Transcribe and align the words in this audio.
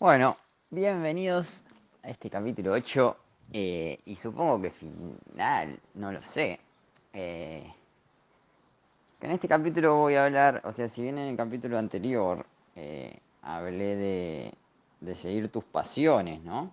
Bueno, 0.00 0.36
bienvenidos 0.70 1.48
a 2.04 2.10
este 2.10 2.30
capítulo 2.30 2.70
8 2.70 3.16
eh, 3.52 3.98
y 4.04 4.14
supongo 4.14 4.62
que 4.62 4.70
final, 4.70 5.76
no 5.94 6.12
lo 6.12 6.22
sé. 6.34 6.60
Eh, 7.12 7.66
en 9.20 9.30
este 9.32 9.48
capítulo 9.48 9.96
voy 9.96 10.14
a 10.14 10.26
hablar, 10.26 10.62
o 10.64 10.72
sea, 10.72 10.88
si 10.90 11.02
bien 11.02 11.18
en 11.18 11.30
el 11.30 11.36
capítulo 11.36 11.76
anterior 11.76 12.46
eh, 12.76 13.18
hablé 13.42 13.96
de, 13.96 14.54
de 15.00 15.14
seguir 15.16 15.50
tus 15.50 15.64
pasiones, 15.64 16.44
¿no? 16.44 16.70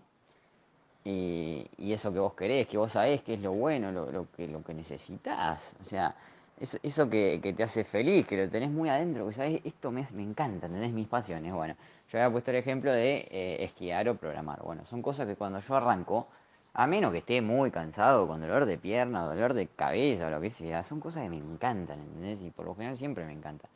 Y, 1.04 1.68
y, 1.78 1.94
eso 1.94 2.14
que 2.14 2.20
vos 2.20 2.36
querés, 2.36 2.68
que 2.68 2.78
vos 2.78 2.92
sabés 2.92 3.24
que 3.24 3.34
es 3.34 3.40
lo 3.40 3.54
bueno, 3.54 3.92
lo, 3.92 4.12
lo 4.12 4.32
que, 4.34 4.48
lo 4.48 4.64
que 4.64 4.76
necesitas. 4.76 5.60
O 5.82 5.86
sea, 5.86 6.16
eso, 6.60 6.78
eso 6.84 7.10
que, 7.10 7.40
que, 7.42 7.54
te 7.54 7.64
hace 7.64 7.84
feliz, 7.84 8.26
que 8.28 8.38
lo 8.38 8.50
tenés 8.50 8.70
muy 8.70 8.90
adentro, 8.90 9.28
que 9.28 9.34
sabés, 9.34 9.62
esto 9.64 9.92
me, 9.92 10.08
me 10.14 10.24
encanta, 10.24 10.68
tenés 10.68 10.92
mis 10.92 11.08
pasiones. 11.08 11.54
Bueno, 11.54 11.76
yo 12.12 12.18
había 12.18 12.32
puesto 12.32 12.52
el 12.52 12.58
ejemplo 12.58 12.92
de 12.92 13.28
eh, 13.30 13.64
esquiar 13.64 14.08
o 14.10 14.16
programar. 14.16 14.62
Bueno, 14.64 14.86
son 14.86 15.02
cosas 15.02 15.28
que 15.28 15.36
cuando 15.36 15.60
yo 15.60 15.76
arranco, 15.76 16.28
a 16.74 16.88
menos 16.88 17.12
que 17.12 17.20
esté 17.20 17.42
muy 17.42 17.72
cansado, 17.72 18.28
con 18.28 18.42
dolor 18.42 18.66
de 18.66 18.78
pierna, 18.78 19.24
dolor 19.24 19.54
de 19.54 19.68
cabeza 19.68 20.30
lo 20.30 20.42
que 20.42 20.52
sea, 20.52 20.84
son 20.84 21.00
cosas 21.00 21.24
que 21.24 21.30
me 21.30 21.38
encantan, 21.38 22.00
¿entendés? 22.00 22.42
Y 22.42 22.52
por 22.52 22.66
lo 22.66 22.76
general 22.76 22.98
siempre 22.98 23.26
me 23.26 23.34
encanta. 23.34 23.68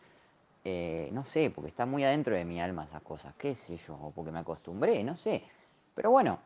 Eh, 0.64 1.10
no 1.14 1.26
sé, 1.26 1.52
porque 1.54 1.70
está 1.70 1.86
muy 1.86 2.04
adentro 2.04 2.36
de 2.36 2.44
mi 2.46 2.62
alma 2.62 2.84
esas 2.84 3.02
cosas, 3.02 3.34
qué 3.38 3.56
sé 3.56 3.78
yo, 3.88 3.96
o 3.96 4.12
porque 4.12 4.32
me 4.32 4.40
acostumbré, 4.40 5.04
no 5.04 5.16
sé. 5.18 5.44
Pero 5.96 6.12
bueno, 6.12 6.40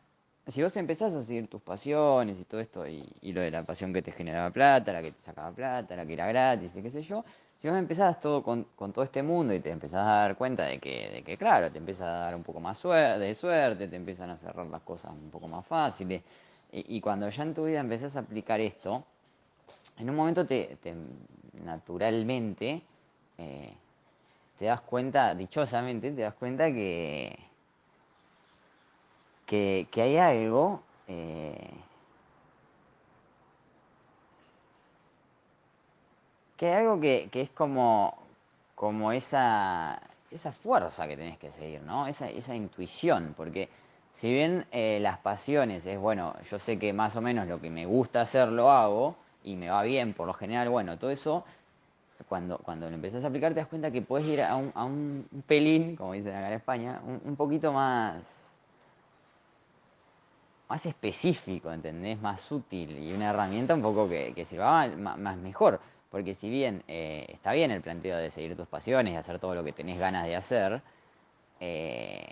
si 0.52 0.62
vos 0.62 0.76
empezás 0.76 1.14
a 1.14 1.24
seguir 1.24 1.48
tus 1.48 1.62
pasiones 1.62 2.40
y 2.40 2.44
todo 2.44 2.60
esto, 2.60 2.88
y, 2.88 3.06
y, 3.22 3.32
lo 3.32 3.42
de 3.42 3.52
la 3.52 3.64
pasión 3.64 3.94
que 3.94 4.02
te 4.02 4.12
generaba 4.12 4.50
plata, 4.52 4.92
la 4.92 5.02
que 5.02 5.12
te 5.12 5.22
sacaba 5.24 5.52
plata, 5.52 5.96
la 5.96 6.06
que 6.06 6.14
era 6.14 6.28
gratis, 6.28 6.72
y 6.76 6.82
qué 6.82 6.92
sé 6.92 7.04
yo, 7.04 7.24
si 7.60 7.70
vos 7.70 7.78
empezás 7.78 8.20
todo 8.20 8.44
con, 8.44 8.66
con 8.76 8.92
todo 8.92 9.06
este 9.06 9.24
mundo 9.24 9.54
y 9.54 9.62
te 9.62 9.72
empezás 9.72 10.06
a 10.06 10.12
dar 10.12 10.36
cuenta 10.36 10.64
de 10.64 10.80
que, 10.80 11.10
de 11.12 11.24
que 11.24 11.38
claro, 11.38 11.72
te 11.72 11.78
empieza 11.78 12.04
a 12.04 12.20
dar 12.26 12.36
un 12.36 12.44
poco 12.44 12.60
más 12.60 12.78
suerte, 12.78 13.20
de 13.24 13.36
suerte, 13.36 13.88
te 13.88 13.96
empiezan 13.96 14.30
a 14.32 14.38
cerrar 14.38 14.68
las 14.68 14.82
cosas 14.82 15.12
un 15.12 15.30
poco 15.32 15.48
más 15.48 15.66
fáciles, 15.66 16.22
y, 16.76 17.00
cuando 17.02 17.30
ya 17.30 17.44
en 17.44 17.54
tu 17.54 17.66
vida 17.66 17.80
empezás 17.80 18.16
a 18.16 18.20
aplicar 18.20 18.60
esto, 18.60 19.04
en 19.98 20.10
un 20.10 20.16
momento 20.16 20.46
te, 20.46 20.78
te 20.82 20.96
naturalmente 21.64 22.82
eh, 23.38 23.74
te 24.58 24.66
das 24.66 24.82
cuenta, 24.82 25.36
dichosamente, 25.36 26.12
te 26.12 26.22
das 26.22 26.34
cuenta 26.34 26.72
que 26.72 27.38
que, 29.92 30.02
hay 30.02 30.18
algo 30.18 30.82
eh, 31.08 31.70
que 36.58 36.68
hay 36.68 36.74
algo 36.74 37.00
que, 37.00 37.30
que 37.32 37.42
es 37.42 37.50
como, 37.52 38.18
como 38.74 39.12
esa, 39.12 40.02
esa 40.32 40.52
fuerza 40.54 41.08
que 41.08 41.18
tenés 41.18 41.38
que 41.38 41.52
seguir, 41.52 41.82
¿no? 41.84 42.08
Esa, 42.08 42.30
esa 42.30 42.56
intuición, 42.56 43.34
porque 43.38 43.70
si 44.16 44.32
bien 44.32 44.66
eh, 44.72 45.00
las 45.02 45.20
pasiones 45.20 45.86
es, 45.86 46.00
bueno, 46.00 46.34
yo 46.50 46.58
sé 46.58 46.80
que 46.80 46.92
más 46.94 47.16
o 47.16 47.22
menos 47.22 47.48
lo 47.48 47.62
que 47.62 47.70
me 47.70 47.86
gusta 47.86 48.22
hacer 48.22 48.48
lo 48.48 48.72
hago 48.72 49.16
y 49.44 49.56
me 49.56 49.70
va 49.70 49.84
bien 49.84 50.14
por 50.14 50.26
lo 50.26 50.34
general, 50.34 50.70
bueno, 50.70 50.98
todo 50.98 51.12
eso, 51.12 51.44
cuando, 52.28 52.58
cuando 52.60 52.90
lo 52.90 52.96
empezás 52.96 53.24
a 53.24 53.28
aplicar 53.28 53.54
te 53.54 53.60
das 53.60 53.70
cuenta 53.70 53.92
que 53.92 54.02
puedes 54.02 54.26
ir 54.28 54.42
a 54.42 54.56
un, 54.56 54.72
a 54.74 54.86
un 54.86 55.28
pelín, 55.46 55.96
como 55.96 56.14
dicen 56.14 56.34
acá 56.34 56.48
en 56.48 56.54
España, 56.54 57.02
un, 57.06 57.22
un 57.24 57.36
poquito 57.36 57.72
más 57.72 58.24
más 60.74 60.86
específico, 60.88 61.72
¿entendés? 61.72 62.20
Más 62.20 62.52
útil 62.52 62.98
y 62.98 63.14
una 63.14 63.30
herramienta 63.30 63.76
un 63.76 63.84
poco 63.84 64.10
que, 64.10 64.34
que 64.34 64.46
sirva 64.46 64.88
más, 64.88 65.38
mejor. 65.38 65.80
Porque 66.10 66.34
si 66.36 66.50
bien 66.50 66.84
eh, 66.88 67.28
está 67.30 67.52
bien 67.52 67.70
el 67.70 67.82
planteo 67.82 68.18
de 68.18 68.32
seguir 68.32 68.58
tus 68.58 68.68
pasiones 68.68 69.14
y 69.14 69.16
hacer 69.16 69.38
todo 69.38 69.54
lo 69.54 69.64
que 69.64 69.72
tenés 69.72 70.00
ganas 70.00 70.26
de 70.26 70.36
hacer, 70.36 70.82
eh, 71.60 72.26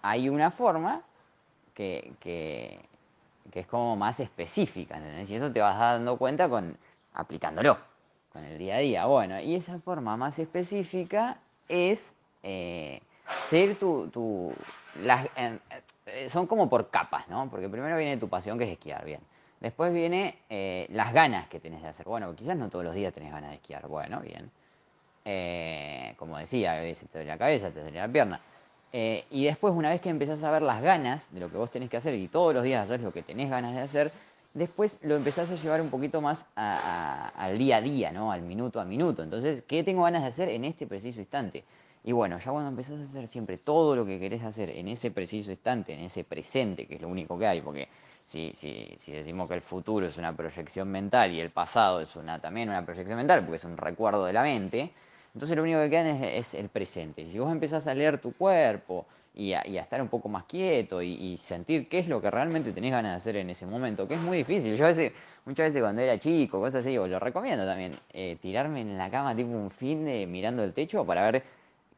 hay 0.00 0.30
una 0.30 0.50
forma 0.50 1.02
que, 1.74 2.14
que, 2.20 2.80
que, 3.52 3.60
es 3.60 3.66
como 3.66 3.96
más 3.96 4.18
específica, 4.18 4.96
¿entendés? 4.96 5.28
Y 5.28 5.34
eso 5.34 5.52
te 5.52 5.60
vas 5.60 5.78
dando 5.78 6.16
cuenta 6.16 6.48
con 6.48 6.74
aplicándolo, 7.12 7.76
con 8.32 8.44
el 8.44 8.56
día 8.56 8.76
a 8.76 8.78
día. 8.78 9.04
Bueno, 9.04 9.38
y 9.40 9.56
esa 9.56 9.78
forma 9.80 10.16
más 10.16 10.38
específica 10.38 11.36
es 11.68 11.98
eh, 12.42 13.02
seguir 13.50 13.78
tu... 13.78 14.08
tu 14.08 14.54
las, 15.02 15.28
son 16.28 16.46
como 16.46 16.68
por 16.68 16.90
capas, 16.90 17.28
¿no? 17.28 17.48
Porque 17.50 17.68
primero 17.68 17.96
viene 17.96 18.16
tu 18.16 18.28
pasión, 18.28 18.58
que 18.58 18.64
es 18.64 18.70
esquiar, 18.70 19.04
bien. 19.04 19.20
Después 19.60 19.94
viene 19.94 20.40
eh, 20.50 20.86
las 20.90 21.12
ganas 21.12 21.48
que 21.48 21.58
tenés 21.60 21.82
de 21.82 21.88
hacer. 21.88 22.04
Bueno, 22.06 22.34
quizás 22.36 22.56
no 22.56 22.68
todos 22.68 22.84
los 22.84 22.94
días 22.94 23.14
tenés 23.14 23.32
ganas 23.32 23.50
de 23.50 23.56
esquiar. 23.56 23.86
Bueno, 23.88 24.20
bien. 24.20 24.50
Eh, 25.24 26.14
como 26.18 26.36
decía, 26.36 26.74
a 26.74 26.80
veces 26.80 27.08
te 27.08 27.18
duele 27.18 27.30
la 27.30 27.38
cabeza, 27.38 27.70
te 27.70 27.80
duele 27.80 27.98
la 27.98 28.08
pierna. 28.08 28.40
Eh, 28.92 29.24
y 29.30 29.44
después, 29.44 29.72
una 29.74 29.88
vez 29.88 30.00
que 30.00 30.10
empezás 30.10 30.42
a 30.42 30.50
ver 30.50 30.62
las 30.62 30.82
ganas 30.82 31.22
de 31.30 31.40
lo 31.40 31.50
que 31.50 31.56
vos 31.56 31.70
tenés 31.70 31.88
que 31.88 31.96
hacer 31.96 32.14
y 32.14 32.28
todos 32.28 32.52
los 32.52 32.62
días 32.62 32.84
haces 32.84 33.00
lo 33.00 33.12
que 33.12 33.22
tenés 33.22 33.48
ganas 33.48 33.74
de 33.74 33.80
hacer, 33.80 34.12
después 34.52 34.94
lo 35.00 35.16
empezás 35.16 35.50
a 35.50 35.54
llevar 35.54 35.80
un 35.80 35.88
poquito 35.88 36.20
más 36.20 36.44
a, 36.54 37.28
al 37.34 37.56
día 37.56 37.78
a 37.78 37.80
día, 37.80 38.12
¿no? 38.12 38.30
Al 38.30 38.42
minuto 38.42 38.80
a 38.80 38.84
minuto. 38.84 39.22
Entonces, 39.22 39.64
¿qué 39.66 39.82
tengo 39.82 40.02
ganas 40.02 40.22
de 40.22 40.28
hacer 40.28 40.48
en 40.50 40.66
este 40.66 40.86
preciso 40.86 41.20
instante? 41.20 41.64
Y 42.04 42.12
bueno, 42.12 42.38
ya 42.38 42.50
cuando 42.50 42.68
empezás 42.68 43.00
a 43.00 43.04
hacer 43.04 43.28
siempre 43.28 43.56
todo 43.58 43.96
lo 43.96 44.04
que 44.04 44.20
querés 44.20 44.42
hacer 44.42 44.68
en 44.68 44.88
ese 44.88 45.10
preciso 45.10 45.50
instante, 45.50 45.94
en 45.94 46.00
ese 46.00 46.22
presente, 46.22 46.86
que 46.86 46.96
es 46.96 47.00
lo 47.00 47.08
único 47.08 47.38
que 47.38 47.46
hay, 47.46 47.62
porque 47.62 47.88
si, 48.26 48.52
si, 48.60 48.96
si 49.00 49.12
decimos 49.12 49.48
que 49.48 49.54
el 49.54 49.62
futuro 49.62 50.06
es 50.06 50.18
una 50.18 50.36
proyección 50.36 50.88
mental 50.88 51.32
y 51.32 51.40
el 51.40 51.50
pasado 51.50 52.02
es 52.02 52.14
una 52.14 52.38
también 52.38 52.68
una 52.68 52.84
proyección 52.84 53.16
mental, 53.16 53.40
porque 53.40 53.56
es 53.56 53.64
un 53.64 53.78
recuerdo 53.78 54.26
de 54.26 54.34
la 54.34 54.42
mente, 54.42 54.92
entonces 55.32 55.56
lo 55.56 55.62
único 55.62 55.80
que 55.80 55.90
queda 55.90 56.10
es, 56.10 56.46
es 56.46 56.54
el 56.54 56.68
presente. 56.68 57.26
Si 57.30 57.38
vos 57.38 57.50
empezás 57.50 57.86
a 57.86 57.94
leer 57.94 58.18
tu 58.18 58.34
cuerpo 58.34 59.06
y 59.34 59.54
a, 59.54 59.66
y 59.66 59.78
a 59.78 59.82
estar 59.82 60.00
un 60.00 60.08
poco 60.08 60.28
más 60.28 60.44
quieto 60.44 61.00
y, 61.00 61.08
y, 61.08 61.38
sentir 61.48 61.88
qué 61.88 62.00
es 62.00 62.08
lo 62.08 62.20
que 62.20 62.30
realmente 62.30 62.72
tenés 62.72 62.92
ganas 62.92 63.12
de 63.12 63.16
hacer 63.16 63.36
en 63.36 63.50
ese 63.50 63.66
momento, 63.66 64.06
que 64.06 64.14
es 64.14 64.20
muy 64.20 64.38
difícil. 64.38 64.76
Yo 64.76 64.84
a 64.84 64.88
veces, 64.88 65.12
muchas 65.46 65.68
veces 65.70 65.82
cuando 65.82 66.02
era 66.02 66.18
chico, 66.18 66.60
cosas 66.60 66.80
así, 66.80 66.90
digo, 66.90 67.08
lo 67.08 67.18
recomiendo 67.18 67.66
también, 67.66 67.96
eh, 68.12 68.36
tirarme 68.40 68.82
en 68.82 68.96
la 68.96 69.10
cama 69.10 69.34
tipo 69.34 69.48
un 69.48 69.70
fin 69.70 70.04
de 70.04 70.26
mirando 70.26 70.62
el 70.62 70.72
techo 70.72 71.04
para 71.04 71.30
ver 71.30 71.42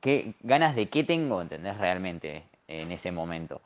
qué 0.07 0.35
ganas 0.45 0.77
de 0.77 0.87
qué 0.87 1.03
tengo, 1.03 1.43
¿entendés? 1.43 1.77
Realmente 1.79 2.45
en 2.69 2.93
ese 2.93 3.11
momento. 3.11 3.61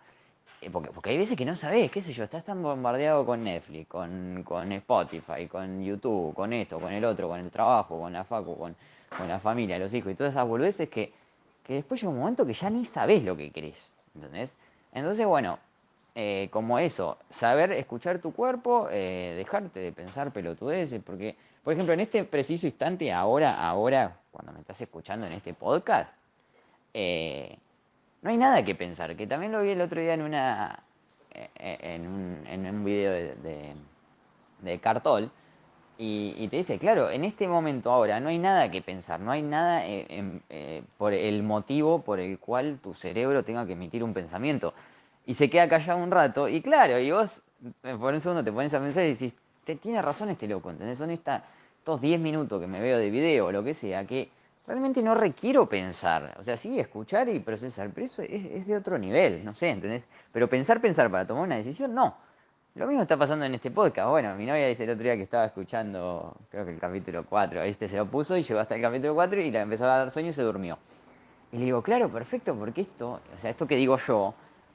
Porque, 0.72 0.90
porque 0.90 1.10
hay 1.10 1.18
veces 1.18 1.36
que 1.36 1.44
no 1.44 1.54
sabés, 1.54 1.90
qué 1.90 2.00
sé 2.00 2.14
yo, 2.14 2.24
estás 2.24 2.46
tan 2.46 2.62
bombardeado 2.62 3.26
con 3.26 3.44
Netflix, 3.44 3.86
con, 3.88 4.42
con 4.42 4.72
Spotify, 4.72 5.46
con 5.48 5.84
YouTube, 5.84 6.34
con 6.34 6.54
esto, 6.54 6.80
con 6.80 6.94
el 6.94 7.04
otro, 7.04 7.28
con 7.28 7.40
el 7.40 7.50
trabajo, 7.50 8.00
con 8.00 8.14
la 8.14 8.24
facu, 8.24 8.56
con, 8.56 8.74
con 9.14 9.28
la 9.28 9.38
familia, 9.40 9.78
los 9.78 9.92
hijos 9.92 10.12
y 10.12 10.14
todas 10.14 10.32
esas 10.32 10.48
boludeces 10.48 10.88
que, 10.88 11.12
que 11.62 11.74
después 11.74 12.00
llega 12.00 12.10
un 12.10 12.20
momento 12.20 12.46
que 12.46 12.54
ya 12.54 12.70
ni 12.70 12.86
sabés 12.86 13.22
lo 13.22 13.36
que 13.36 13.50
querés, 13.50 13.76
¿entendés? 14.14 14.50
Entonces, 14.94 15.26
bueno, 15.26 15.58
eh, 16.14 16.48
como 16.50 16.78
eso, 16.78 17.18
saber 17.38 17.72
escuchar 17.72 18.18
tu 18.20 18.32
cuerpo, 18.32 18.88
eh, 18.90 19.34
dejarte 19.36 19.78
de 19.78 19.92
pensar 19.92 20.32
pelotudeces, 20.32 21.02
porque, 21.02 21.36
por 21.62 21.74
ejemplo, 21.74 21.92
en 21.92 22.00
este 22.00 22.24
preciso 22.24 22.66
instante, 22.66 23.12
ahora, 23.12 23.62
ahora, 23.62 24.20
cuando 24.30 24.52
me 24.52 24.60
estás 24.60 24.80
escuchando 24.80 25.26
en 25.26 25.34
este 25.34 25.52
podcast, 25.52 26.19
eh, 26.94 27.56
no 28.22 28.30
hay 28.30 28.36
nada 28.36 28.64
que 28.64 28.74
pensar, 28.74 29.16
que 29.16 29.26
también 29.26 29.52
lo 29.52 29.62
vi 29.62 29.70
el 29.70 29.80
otro 29.80 30.00
día 30.00 30.14
en 30.14 30.22
una 30.22 30.84
en 31.56 32.06
un, 32.06 32.46
en 32.46 32.66
un 32.66 32.84
video 32.84 33.12
de, 33.12 34.78
Cartol 34.80 35.30
y, 35.96 36.48
te 36.48 36.56
dice, 36.56 36.78
claro, 36.78 37.10
en 37.10 37.24
este 37.24 37.46
momento 37.46 37.90
ahora 37.90 38.20
no 38.20 38.30
hay 38.30 38.38
nada 38.38 38.70
que 38.70 38.80
pensar, 38.80 39.20
no 39.20 39.30
hay 39.30 39.42
nada 39.42 39.86
eh, 39.86 40.06
eh, 40.08 40.40
eh, 40.48 40.82
por 40.96 41.12
el 41.12 41.42
motivo 41.42 42.02
por 42.02 42.20
el 42.20 42.38
cual 42.38 42.78
tu 42.82 42.94
cerebro 42.94 43.44
tenga 43.44 43.66
que 43.66 43.72
emitir 43.74 44.02
un 44.02 44.14
pensamiento 44.14 44.72
y 45.26 45.34
se 45.34 45.50
queda 45.50 45.68
callado 45.68 46.02
un 46.02 46.10
rato 46.10 46.48
y 46.48 46.62
claro, 46.62 46.98
y 46.98 47.10
vos 47.10 47.30
por 47.82 48.14
un 48.14 48.20
segundo 48.22 48.42
te 48.42 48.52
pones 48.52 48.72
a 48.72 48.80
pensar 48.80 49.04
y 49.04 49.14
decís, 49.14 49.34
tiene 49.82 50.00
razón 50.00 50.30
este 50.30 50.48
loco, 50.48 50.70
¿entendés? 50.70 50.98
Son 50.98 51.10
esta, 51.10 51.44
estos 51.78 52.00
10 52.00 52.18
minutos 52.20 52.60
que 52.60 52.66
me 52.66 52.80
veo 52.80 52.98
de 52.98 53.10
video 53.10 53.46
o 53.46 53.52
lo 53.52 53.62
que 53.62 53.74
sea, 53.74 54.06
que 54.06 54.30
realmente 54.70 55.02
no 55.02 55.14
requiero 55.14 55.68
pensar. 55.68 56.36
O 56.38 56.44
sea, 56.44 56.56
sí, 56.56 56.78
escuchar 56.78 57.28
y 57.28 57.40
procesar, 57.40 57.90
pero 57.92 58.06
eso 58.06 58.22
es, 58.22 58.44
es, 58.44 58.66
de 58.66 58.76
otro 58.76 58.98
nivel, 58.98 59.44
no 59.44 59.54
sé, 59.54 59.70
¿entendés? 59.70 60.04
Pero 60.32 60.48
pensar, 60.48 60.80
pensar 60.80 61.10
para 61.10 61.26
tomar 61.26 61.44
una 61.44 61.56
decisión, 61.56 61.94
no. 61.94 62.16
Lo 62.76 62.86
mismo 62.86 63.02
está 63.02 63.16
pasando 63.16 63.44
en 63.44 63.54
este 63.54 63.72
podcast. 63.72 64.08
Bueno, 64.08 64.34
mi 64.36 64.46
novia 64.46 64.68
dice 64.68 64.84
el 64.84 64.90
otro 64.90 65.02
día 65.02 65.16
que 65.16 65.24
estaba 65.24 65.44
escuchando, 65.44 66.36
creo 66.50 66.64
que 66.64 66.72
el 66.72 66.78
capítulo 66.78 67.24
4, 67.28 67.62
este 67.62 67.88
se 67.88 67.96
lo 67.96 68.06
puso 68.06 68.36
y 68.36 68.44
llegó 68.44 68.60
hasta 68.60 68.76
el 68.76 68.82
capítulo 68.82 69.14
4 69.14 69.40
y 69.40 69.50
le 69.50 69.60
empezó 69.60 69.84
a 69.84 69.98
dar 69.98 70.10
sueño 70.12 70.30
y 70.30 70.32
se 70.32 70.42
durmió. 70.42 70.78
Y 71.50 71.58
le 71.58 71.64
digo, 71.64 71.82
claro, 71.82 72.08
perfecto, 72.08 72.54
porque 72.54 72.82
esto, 72.82 73.20
o 73.34 73.38
sea, 73.40 73.50
esto 73.50 73.66
que 73.66 73.74
digo 73.74 73.98
yo, 74.06 74.34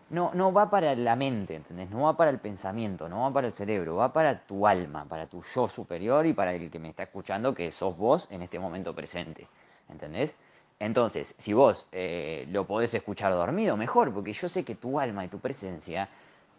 no, 0.09 0.31
no 0.33 0.51
va 0.51 0.69
para 0.69 0.94
la 0.94 1.15
mente, 1.15 1.56
¿entendés? 1.56 1.89
No 1.89 2.03
va 2.03 2.18
para 2.18 2.31
el 2.31 2.39
pensamiento, 2.39 3.07
no 3.07 3.21
va 3.21 3.31
para 3.31 3.47
el 3.47 3.53
cerebro, 3.53 3.95
va 3.95 4.12
para 4.12 4.45
tu 4.45 4.68
alma, 4.68 5.06
para 5.06 5.27
tu 5.27 5.42
yo 5.56 5.69
superior 5.69 6.25
y 6.25 6.33
para 6.33 6.53
el 6.53 6.69
que 6.69 6.80
me 6.80 6.89
está 6.89 7.03
escuchando, 7.03 7.56
que 7.56 7.71
sos 7.71 7.97
vos 7.97 8.27
en 8.30 8.42
este 8.42 8.59
momento 8.59 8.94
presente, 8.94 9.47
¿entendés? 9.89 10.35
Entonces, 10.79 11.33
si 11.39 11.53
vos 11.53 11.85
eh, 11.91 12.47
lo 12.51 12.65
podés 12.65 12.93
escuchar 12.93 13.31
dormido, 13.31 13.77
mejor, 13.77 14.13
porque 14.13 14.33
yo 14.33 14.49
sé 14.49 14.63
que 14.63 14.75
tu 14.75 14.99
alma 14.99 15.23
y 15.23 15.29
tu 15.29 15.39
presencia 15.39 16.09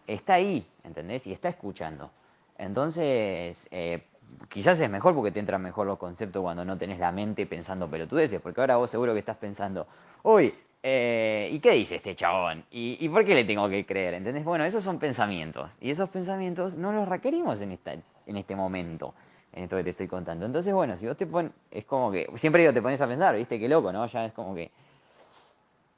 está 0.07 0.35
ahí, 0.35 0.67
¿entendés? 0.85 1.27
Y 1.27 1.33
está 1.33 1.49
escuchando. 1.49 2.11
Entonces, 2.59 3.59
eh, 3.71 4.05
quizás 4.49 4.79
es 4.81 4.91
mejor 4.91 5.15
porque 5.15 5.33
te 5.33 5.41
entran 5.41 5.63
mejor 5.63 5.87
los 5.87 5.99
conceptos 5.99 6.43
cuando 6.43 6.65
no 6.65 6.79
tenés 6.79 6.99
la 6.99 7.13
mente 7.13 7.47
pensando 7.47 7.91
pelotudeces, 7.91 8.41
porque 8.41 8.61
ahora 8.61 8.77
vos 8.77 8.91
seguro 8.91 9.13
que 9.13 9.21
estás 9.21 9.37
pensando, 9.37 9.87
uy, 10.23 10.55
eh, 10.83 11.51
¿y 11.53 11.59
qué 11.59 11.73
dice 11.73 11.97
este 11.97 12.15
chabón? 12.15 12.65
¿Y, 12.71 12.97
¿Y 13.01 13.09
por 13.09 13.25
qué 13.25 13.35
le 13.35 13.45
tengo 13.45 13.69
que 13.69 13.85
creer? 13.85 14.15
¿Entendés? 14.15 14.45
Bueno, 14.45 14.65
esos 14.65 14.83
son 14.83 14.99
pensamientos, 14.99 15.71
y 15.81 15.91
esos 15.91 16.09
pensamientos 16.09 16.75
no 16.75 16.93
los 16.93 17.09
requerimos 17.09 17.61
en, 17.61 17.73
esta, 17.73 17.93
en 17.93 18.37
este 18.37 18.57
momento, 18.57 19.15
en 19.57 19.65
esto 19.65 19.77
que 19.77 19.85
te 19.85 19.91
estoy 19.91 20.07
contando. 20.07 20.45
Entonces, 20.45 20.73
bueno, 20.73 20.97
si 20.97 21.07
vos 21.07 21.17
te 21.17 21.27
pones, 21.27 21.51
es 21.71 21.87
como 21.87 22.13
que, 22.13 22.29
siempre 22.37 22.61
digo, 22.63 22.75
te 22.75 22.83
pones 22.83 23.01
a 23.01 23.09
pensar, 23.09 23.35
¿viste? 23.35 23.59
Qué 23.59 23.69
loco, 23.69 23.91
¿no? 23.91 24.07
Ya 24.07 24.27
es 24.27 24.33
como 24.35 24.55
que 24.55 24.71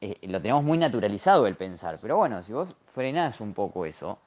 eh, 0.01 0.17
lo 0.29 0.41
tenemos 0.41 0.63
muy 0.63 0.79
naturalizado 0.79 1.47
el 1.47 1.57
pensar, 1.57 1.99
pero 2.01 2.17
bueno, 2.17 2.43
si 2.45 2.53
vos 2.53 2.75
frenás 2.95 3.41
un 3.41 3.53
poco 3.55 3.85
eso, 3.85 4.21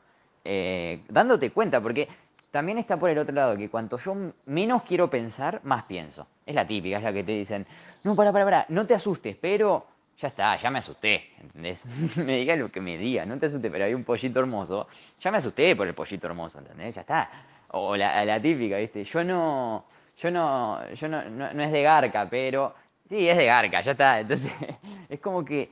eh, 0.44 1.04
dándote 1.08 1.52
cuenta, 1.52 1.80
porque 1.80 2.10
también 2.52 2.78
está 2.78 2.98
por 2.98 3.10
el 3.10 3.18
otro 3.18 3.34
lado, 3.34 3.56
que 3.56 3.70
cuanto 3.70 3.98
yo 4.00 4.14
menos 4.48 4.84
quiero 4.84 5.10
pensar, 5.10 5.62
más 5.64 5.86
pienso. 5.86 6.28
Es 6.46 6.54
la 6.54 6.68
típica, 6.68 6.98
es 6.98 7.04
la 7.04 7.14
que 7.14 7.24
te 7.24 7.32
dicen, 7.32 7.66
no, 8.04 8.16
para, 8.18 8.34
para, 8.34 8.44
para, 8.44 8.66
no 8.68 8.86
te 8.86 8.96
asustes, 8.96 9.38
pero 9.40 9.86
ya 10.20 10.28
está, 10.28 10.58
ya 10.58 10.70
me 10.70 10.80
asusté, 10.80 11.30
¿entendés? 11.40 11.82
me 12.18 12.36
diga 12.36 12.58
lo 12.58 12.70
que 12.70 12.82
me 12.82 12.98
diga, 12.98 13.26
no 13.26 13.40
te 13.40 13.46
asustes, 13.46 13.72
pero 13.72 13.86
hay 13.86 13.94
un 13.94 14.04
pollito 14.04 14.42
hermoso, 14.42 14.90
ya 15.22 15.32
me 15.32 15.38
asusté 15.38 15.74
por 15.74 15.88
el 15.88 15.94
pollito 15.94 16.28
hermoso, 16.28 16.60
¿entendés? 16.60 16.96
Ya 16.96 17.02
está. 17.02 17.30
O 17.74 17.96
la, 17.96 18.42
típica, 18.42 18.78
¿viste? 18.78 19.04
Yo 19.06 19.24
no, 19.24 19.86
yo 20.18 20.32
no, 20.32 20.94
yo 20.94 21.08
no, 21.08 21.24
no, 21.30 21.54
no 21.54 21.64
es 21.64 21.72
de 21.72 21.82
garca, 21.84 22.28
pero 22.30 22.74
sí, 23.10 23.28
es 23.28 23.38
de 23.38 23.46
garca, 23.46 23.82
ya 23.82 23.92
está. 23.92 24.20
Entonces, 24.20 24.52
es 25.10 25.20
como 25.20 25.44
que, 25.46 25.70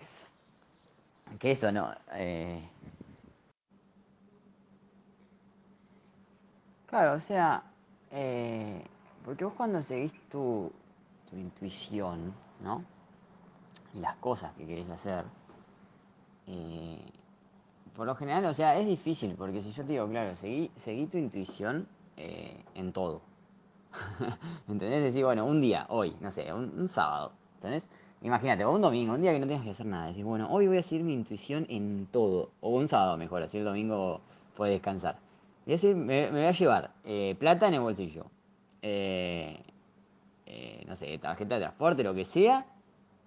que 1.39 1.51
eso, 1.51 1.71
¿no? 1.71 1.93
Eh, 2.13 2.61
Claro, 6.87 7.13
o 7.13 7.19
sea, 7.19 7.63
eh, 8.11 8.83
porque 9.23 9.45
vos 9.45 9.53
cuando 9.53 9.83
seguís 9.83 10.11
tu, 10.29 10.71
tu 11.29 11.35
intuición, 11.37 12.33
¿no? 12.61 12.83
Y 13.93 13.99
las 13.99 14.15
cosas 14.17 14.51
que 14.55 14.65
querés 14.65 14.89
hacer, 14.89 15.25
eh, 16.47 16.99
por 17.99 18.07
lo 18.07 18.15
general, 18.15 18.45
o 18.45 18.53
sea, 18.53 18.79
es 18.79 18.87
difícil, 18.87 19.35
porque 19.37 19.61
si 19.61 19.73
yo 19.73 19.83
te 19.83 19.91
digo, 19.91 20.07
claro, 20.07 20.33
seguí, 20.37 20.71
seguí 20.85 21.07
tu 21.07 21.17
intuición 21.17 21.85
eh, 22.15 22.63
en 22.73 22.93
todo. 22.93 23.19
¿Entendés? 24.69 25.03
Decir, 25.03 25.25
bueno, 25.25 25.45
un 25.45 25.59
día, 25.59 25.85
hoy, 25.89 26.15
no 26.21 26.31
sé, 26.31 26.53
un, 26.53 26.87
sábado, 26.95 27.33
¿entendés? 27.55 27.85
Imagínate, 28.21 28.63
o 28.63 28.71
un 28.71 28.79
domingo, 28.79 29.15
un 29.15 29.21
día 29.21 29.33
que 29.33 29.39
no 29.41 29.47
tengas 29.47 29.65
que 29.65 29.71
hacer 29.71 29.85
nada, 29.85 30.07
decir, 30.07 30.23
bueno, 30.23 30.47
hoy 30.49 30.67
voy 30.67 30.77
a 30.77 30.83
seguir 30.83 31.03
mi 31.03 31.13
intuición 31.13 31.65
en 31.67 32.07
todo, 32.09 32.51
o 32.61 32.69
un 32.69 32.87
sábado 32.87 33.17
mejor, 33.17 33.43
así 33.43 33.57
el 33.57 33.65
domingo 33.65 34.21
puedes 34.55 34.75
descansar. 34.75 35.17
Y 35.65 35.71
decir, 35.71 35.93
me, 35.93 36.31
me 36.31 36.39
voy 36.39 36.45
a 36.45 36.51
llevar 36.53 36.91
eh, 37.03 37.35
plata 37.37 37.67
en 37.67 37.73
el 37.73 37.81
bolsillo, 37.81 38.27
eh, 38.81 39.59
eh, 40.45 40.85
no 40.87 40.95
sé, 40.95 41.17
tarjeta 41.17 41.55
de 41.55 41.61
transporte, 41.63 42.01
lo 42.01 42.13
que 42.13 42.23
sea, 42.27 42.65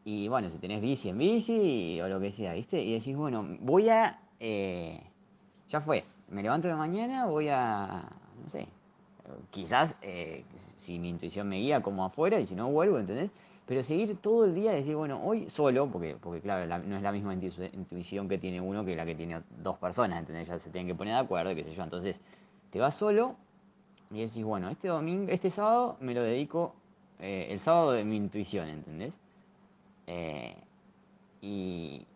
y 0.05 0.29
bueno, 0.29 0.51
si 0.51 0.57
tenés 0.57 0.81
bici 0.81 1.11
en 1.11 1.19
bici 1.19 2.01
o 2.01 2.09
lo 2.09 2.19
que 2.19 2.33
sea, 2.33 2.55
¿viste? 2.55 2.83
Y 2.83 2.95
decís, 2.95 3.15
bueno, 3.15 3.47
voy 3.61 3.91
a... 3.91 4.19
eh, 4.43 5.01
ya 5.71 5.81
fue, 5.83 6.05
me 6.31 6.43
levanto 6.43 6.69
de 6.69 6.75
mañana, 6.75 7.27
voy 7.27 7.49
a... 7.49 8.05
no 8.45 8.51
sé, 8.51 8.69
quizás 9.51 9.95
eh, 10.03 10.45
si 10.85 10.99
mi 10.99 11.09
intuición 11.11 11.49
me 11.49 11.59
guía 11.59 11.83
como 11.83 12.05
afuera 12.05 12.41
y 12.41 12.47
si 12.47 12.55
no 12.55 12.71
vuelvo, 12.71 12.99
¿entendés? 12.99 13.31
Pero 13.67 13.85
seguir 13.85 14.17
todo 14.19 14.45
el 14.45 14.55
día, 14.55 14.73
decir, 14.73 14.97
bueno, 14.97 15.21
hoy 15.25 15.49
solo, 15.51 15.87
porque, 15.89 16.17
porque 16.21 16.41
claro, 16.41 16.67
la- 16.67 16.79
no 16.81 16.97
es 16.97 17.03
la 17.03 17.13
misma 17.13 17.35
intu- 17.35 17.71
intuición 17.73 18.29
que 18.29 18.39
tiene 18.39 18.61
uno 18.61 18.85
que 18.85 18.97
la 18.97 19.07
que 19.07 19.15
tiene 19.15 19.41
dos 19.63 19.79
personas, 19.79 20.19
¿entendés? 20.21 20.49
Ya 20.49 20.59
se 20.59 20.71
tienen 20.71 20.89
que 20.89 20.95
poner 20.97 21.15
de 21.15 21.21
acuerdo, 21.21 21.55
qué 21.55 21.65
sé 21.65 21.75
yo. 21.75 21.83
Entonces, 21.85 22.17
te 22.73 22.81
vas 22.81 22.97
solo 22.97 23.37
y 24.11 24.21
decís, 24.23 24.45
bueno, 24.45 24.71
este 24.71 24.89
domingo, 24.89 25.31
este 25.33 25.51
sábado 25.53 25.97
me 26.01 26.15
lo 26.15 26.23
dedico, 26.23 26.75
eh, 27.21 27.49
el 27.51 27.61
sábado 27.61 27.93
de 27.93 28.05
mi 28.05 28.17
intuición, 28.17 28.69
¿entendés? 28.69 29.13
Eh, 30.07 30.55
y, 31.43 32.07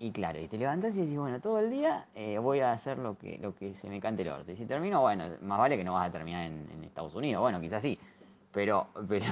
y 0.00 0.12
claro, 0.12 0.40
y 0.40 0.46
te 0.46 0.56
levantas 0.56 0.94
y 0.94 0.98
decís, 0.98 1.18
bueno, 1.18 1.40
todo 1.40 1.58
el 1.58 1.70
día 1.70 2.06
eh, 2.14 2.38
voy 2.38 2.60
a 2.60 2.72
hacer 2.72 2.98
lo 2.98 3.18
que, 3.18 3.36
lo 3.38 3.54
que 3.56 3.74
se 3.74 3.88
me 3.88 4.00
cante 4.00 4.22
el 4.22 4.28
orto. 4.28 4.52
Y 4.52 4.56
si 4.56 4.64
termino, 4.64 5.00
bueno, 5.00 5.24
más 5.42 5.58
vale 5.58 5.76
que 5.76 5.82
no 5.82 5.94
vas 5.94 6.08
a 6.08 6.12
terminar 6.12 6.46
en, 6.46 6.84
Estados 6.84 7.14
Unidos, 7.14 7.42
bueno, 7.42 7.60
quizás 7.60 7.82
sí, 7.82 7.98
pero, 8.52 8.88
pero, 9.08 9.26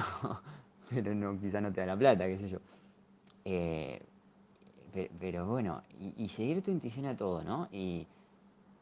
pero 0.89 1.15
no, 1.15 1.39
quizás 1.39 1.61
no 1.61 1.71
te 1.71 1.81
da 1.81 1.87
la 1.87 1.97
plata, 1.97 2.25
qué 2.27 2.37
sé 2.37 2.49
yo. 2.49 2.59
Eh, 3.45 4.01
pe- 4.93 5.09
pero, 5.19 5.45
bueno, 5.45 5.81
y, 6.17 6.27
seguir 6.29 6.61
tu 6.61 6.71
intuición 6.71 7.05
a 7.05 7.15
todo, 7.15 7.43
¿no? 7.43 7.69
Y, 7.71 8.05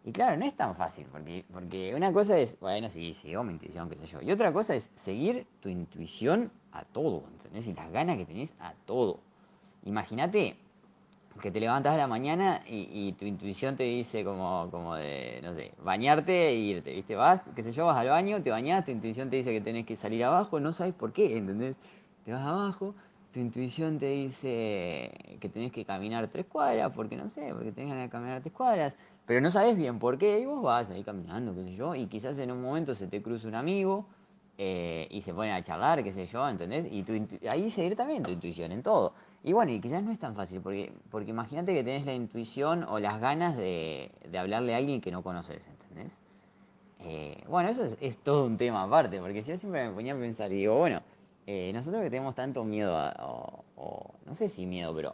y 0.04 0.12
claro, 0.12 0.38
no 0.38 0.46
es 0.46 0.56
tan 0.56 0.76
fácil, 0.76 1.06
porque, 1.12 1.46
porque 1.52 1.94
una 1.94 2.12
cosa 2.12 2.38
es, 2.38 2.60
bueno, 2.60 2.90
sí, 2.90 3.16
sigo 3.22 3.44
mi 3.44 3.54
intuición, 3.54 3.90
qué 3.90 3.96
sé 3.98 4.08
yo. 4.08 4.22
Y 4.22 4.32
otra 4.32 4.52
cosa 4.52 4.76
es 4.76 4.84
seguir 5.04 5.46
tu 5.62 5.70
intuición 5.70 6.52
a 6.72 6.84
todo, 6.84 7.24
¿entendés? 7.32 7.68
Y 7.68 7.74
las 7.74 7.92
ganas 7.92 8.18
que 8.18 8.26
tenés 8.26 8.50
a 8.60 8.74
todo. 8.86 9.20
Imagínate 9.84 10.58
que 11.42 11.52
te 11.52 11.60
levantas 11.60 11.94
a 11.94 11.98
la 11.98 12.08
mañana 12.08 12.64
y, 12.68 13.12
tu 13.14 13.26
intuición 13.26 13.76
te 13.76 13.84
dice 13.84 14.24
como, 14.24 14.70
como 14.72 14.96
de, 14.96 15.40
no 15.44 15.54
sé, 15.54 15.72
bañarte 15.84 16.50
e 16.50 16.56
irte, 16.56 16.94
¿viste? 16.94 17.16
Vas, 17.16 17.42
qué 17.56 17.64
sé 17.64 17.74
yo, 17.74 17.86
vas 17.86 17.98
al 17.98 18.08
baño, 18.08 18.42
te 18.42 18.50
bañas, 18.50 18.86
tu 18.86 18.92
intuición 18.92 19.30
te 19.30 19.38
dice 19.38 19.52
que 19.52 19.62
tenés 19.62 19.86
que 19.86 19.98
salir 19.98 20.24
abajo, 20.24 20.60
no 20.60 20.72
sabes 20.72 20.94
por 20.94 21.12
qué, 21.12 21.38
¿entendés? 21.38 21.76
Te 22.24 22.32
vas 22.32 22.46
abajo, 22.46 22.96
tu 23.34 23.40
intuición 23.40 24.00
te 24.00 24.08
dice 24.08 25.38
que 25.42 25.50
tenés 25.50 25.72
que 25.72 25.84
caminar 25.84 26.30
tres 26.30 26.46
cuadras, 26.46 26.92
porque 26.94 27.18
no 27.18 27.30
sé, 27.30 27.54
porque 27.54 27.72
tenés 27.72 27.96
de 27.98 28.10
caminar 28.10 28.42
tres 28.42 28.54
cuadras, 28.54 28.94
pero 29.26 29.42
no 29.42 29.52
sabes 29.52 29.76
bien 29.76 30.00
por 30.00 30.18
qué, 30.18 30.40
y 30.40 30.46
vos 30.46 30.62
vas 30.62 30.90
ahí 30.90 31.04
caminando, 31.04 31.54
qué 31.54 31.64
sé 31.66 31.76
yo, 31.76 31.96
y 31.96 32.06
quizás 32.08 32.38
en 32.38 32.52
un 32.52 32.62
momento 32.62 32.96
se 32.96 33.08
te 33.08 33.22
cruza 33.22 33.48
un 33.48 33.56
amigo 33.56 34.08
eh, 34.58 35.08
y 35.12 35.22
se 35.22 35.34
ponen 35.34 35.52
a 35.52 35.64
charlar, 35.64 36.02
qué 36.02 36.14
sé 36.14 36.28
yo, 36.28 36.48
¿entendés? 36.48 36.88
Y 36.90 37.04
tu 37.04 37.14
ahí 37.50 37.70
seguir 37.72 37.98
también 37.98 38.24
tu 38.24 38.32
intuición 38.32 38.72
en 38.72 38.84
todo. 38.84 39.14
Y 39.46 39.54
bueno, 39.54 39.72
y 39.72 39.80
quizás 39.80 40.02
no 40.02 40.12
es 40.12 40.18
tan 40.20 40.36
fácil, 40.36 40.60
porque, 40.60 40.92
porque 41.12 41.30
imagínate 41.30 41.72
que 41.72 41.84
tenés 41.84 42.04
la 42.08 42.16
intuición 42.16 42.84
o 42.90 42.98
las 42.98 43.22
ganas 43.22 43.56
de, 43.56 44.10
de 44.28 44.38
hablarle 44.40 44.74
a 44.74 44.78
alguien 44.78 45.02
que 45.02 45.12
no 45.12 45.22
conoces, 45.22 45.62
¿entendés? 45.68 46.12
Eh, 47.02 47.44
bueno, 47.48 47.70
eso 47.70 47.84
es, 47.84 47.96
es 48.02 48.18
todo 48.24 48.46
un 48.48 48.58
tema 48.58 48.82
aparte, 48.84 49.20
porque 49.20 49.44
yo 49.44 49.58
siempre 49.60 49.88
me 49.88 49.94
ponía 49.94 50.14
a 50.16 50.18
pensar 50.18 50.52
y 50.52 50.56
digo, 50.56 50.78
bueno, 50.80 51.02
eh, 51.46 51.72
nosotros 51.76 52.02
que 52.02 52.10
tenemos 52.10 52.34
tanto 52.34 52.64
miedo, 52.64 52.98
a- 52.98 53.14
o, 53.76 54.16
no 54.26 54.36
sé 54.36 54.50
si 54.50 54.66
miedo, 54.66 54.96
pero 54.96 55.14